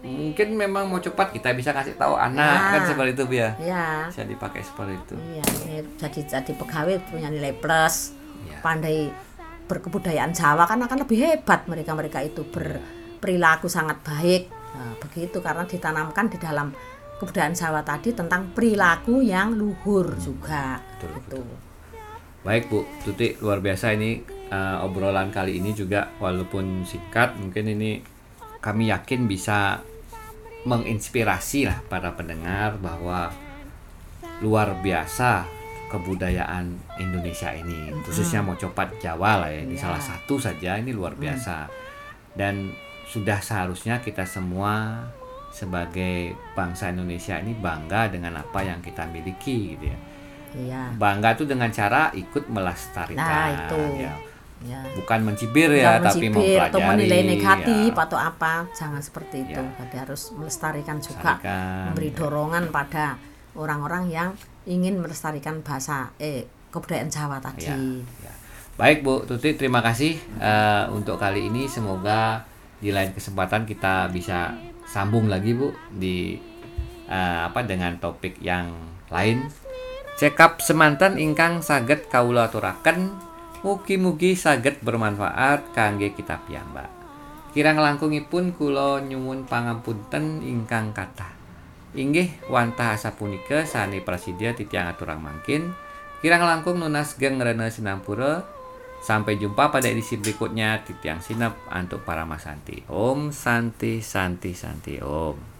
mungkin 0.00 0.54
memang 0.54 0.86
mau 0.86 0.96
cepat 0.96 1.30
kita 1.30 1.50
bisa 1.52 1.70
kasih 1.70 1.94
tahu 1.94 2.14
anak 2.14 2.38
Ya. 2.38 2.72
kan 2.72 2.82
seperti 2.86 3.10
itu 3.12 3.24
ya. 3.34 3.48
ya 3.58 3.86
Bisa 4.06 4.22
dipakai 4.22 4.62
seperti 4.62 4.94
itu. 4.94 5.14
iya 5.30 5.44
jadi 5.96 6.20
jadi 6.30 6.52
pegawai 6.54 6.96
punya 7.06 7.28
nilai 7.28 7.52
plus 7.52 8.14
Ya. 8.44 8.62
pandai 8.62 9.10
berkebudayaan 9.66 10.30
Jawa 10.30 10.62
kan 10.62 10.78
akan 10.78 11.02
lebih 11.02 11.18
hebat 11.18 11.66
mereka 11.66 11.90
mereka 11.90 12.22
itu 12.22 12.46
berperilaku 13.16 13.66
sangat 13.72 13.96
baik. 14.04 14.52
Nah, 14.76 14.92
begitu 15.00 15.40
karena 15.40 15.64
ditanamkan 15.64 16.28
di 16.28 16.36
dalam 16.36 16.68
kebudayaan 17.16 17.56
Jawa 17.56 17.80
tadi 17.80 18.12
tentang 18.12 18.52
perilaku 18.52 19.24
yang 19.24 19.56
luhur 19.56 20.12
juga. 20.20 20.76
Betul, 21.00 21.16
gitu. 21.16 21.40
Baik 22.44 22.68
Bu 22.68 22.84
Tuti 23.02 23.40
luar 23.40 23.64
biasa 23.64 23.96
ini 23.96 24.20
eh, 24.52 24.84
obrolan 24.84 25.32
kali 25.32 25.56
ini 25.56 25.72
juga. 25.72 26.12
Walaupun 26.20 26.84
singkat 26.84 27.40
mungkin 27.40 27.72
ini 27.72 28.04
kami 28.60 28.92
yakin 28.92 29.24
bisa 29.24 29.80
menginspirasi 30.68 31.72
lah 31.72 31.78
para 31.88 32.12
pendengar 32.12 32.76
bahwa 32.76 33.32
luar 34.44 34.76
biasa 34.84 35.46
kebudayaan 35.86 36.74
Indonesia 36.98 37.54
ini 37.54 37.94
khususnya 38.02 38.42
mau 38.42 38.58
copat 38.58 38.98
Jawa 38.98 39.46
lah 39.46 39.50
ya 39.54 39.62
ini 39.62 39.78
Iya. 39.78 39.86
salah 39.86 40.02
satu 40.02 40.36
saja 40.36 40.76
ini 40.76 40.92
luar 40.92 41.16
biasa. 41.16 41.70
Dan 42.36 42.68
sudah 43.06 43.38
seharusnya 43.38 44.02
kita 44.02 44.26
semua 44.26 45.06
sebagai 45.48 46.36
bangsa 46.52 46.92
Indonesia 46.92 47.38
ini 47.38 47.56
bangga 47.56 48.12
dengan 48.12 48.36
apa 48.36 48.60
yang 48.60 48.82
kita 48.82 49.08
miliki 49.08 49.72
gitu 49.72 49.84
ya 49.88 49.98
iya 50.56 50.82
bangga 50.92 51.32
itu 51.32 51.44
dengan 51.46 51.70
cara 51.70 52.10
ikut 52.12 52.50
melestarikan 52.50 53.24
Nah, 53.24 53.48
itu. 53.70 53.80
ya. 54.02 54.14
ya 54.64 54.80
bukan 54.96 55.20
mencibir 55.22 55.68
ya 55.70 56.00
tapi 56.00 56.28
mencibir 56.28 56.30
mempelajari 56.32 56.68
atau 56.68 56.80
menilai 56.82 57.22
negatif 57.24 57.92
ya. 57.92 58.02
atau 58.08 58.18
apa 58.18 58.52
jangan 58.72 59.00
seperti 59.00 59.36
itu 59.44 59.60
Ya. 59.60 59.72
jadi 59.80 59.96
harus 60.02 60.32
melestarikan 60.32 60.96
juga 60.98 61.36
Melestarikan, 61.38 61.84
memberi 61.92 62.08
ya. 62.10 62.16
dorongan 62.16 62.64
pada 62.68 63.04
orang-orang 63.54 64.04
yang 64.08 64.28
ingin 64.64 64.98
melestarikan 64.98 65.60
bahasa 65.60 66.10
eh 66.18 66.44
kebudayaan 66.68 67.08
Jawa 67.08 67.38
tadi 67.38 67.68
Ya, 67.68 67.76
ya. 68.24 68.32
Baik 68.76 69.00
Bu 69.00 69.24
Tuti, 69.24 69.56
terima 69.56 69.80
kasih 69.80 70.20
eh, 70.36 70.84
untuk 70.92 71.16
kali 71.16 71.48
ini. 71.48 71.64
Semoga 71.64 72.44
di 72.80 72.92
lain 72.92 73.12
kesempatan 73.16 73.64
kita 73.64 74.12
bisa 74.12 74.52
sambung 74.86 75.26
lagi 75.26 75.56
Bu 75.56 75.72
di 75.92 76.36
eh, 77.08 77.40
apa 77.44 77.64
dengan 77.64 77.96
topik 77.98 78.38
yang 78.42 78.72
lain. 79.10 79.46
Cekap 80.16 80.64
semanten 80.64 81.20
ingkang 81.20 81.60
saged 81.60 82.08
kawula 82.08 82.48
aturaken 82.48 83.12
mugi-mugi 83.60 84.32
saged 84.32 84.80
bermanfaat 84.80 85.76
kangge 85.76 86.16
kita 86.16 86.40
piyambak. 86.48 86.88
Kirang 87.52 87.80
langkungipun 87.80 88.52
kula 88.52 89.00
nyuwun 89.04 89.48
pangapunten 89.48 90.44
ingkang 90.44 90.92
kathah. 90.92 91.32
Inggih 91.96 92.28
wantah 92.52 92.92
asa 92.92 93.16
punika 93.16 93.64
sane 93.64 94.04
prasidya 94.04 94.52
titiang 94.52 94.92
aturang 94.92 95.24
mangkin. 95.24 95.72
Kirang 96.20 96.44
langkung 96.44 96.76
nunas 96.76 97.16
geng 97.16 97.40
rene 97.40 97.72
sinampura. 97.72 98.44
Sampai 99.06 99.38
jumpa 99.38 99.70
pada 99.70 99.86
edisi 99.86 100.18
berikutnya 100.18 100.82
titiang 100.82 101.22
sinep 101.22 101.54
untuk 101.70 102.02
para 102.02 102.26
masanti. 102.26 102.82
Om 102.90 103.30
Santi 103.30 104.02
Santi 104.02 104.50
Santi 104.50 104.98
Om. 104.98 105.55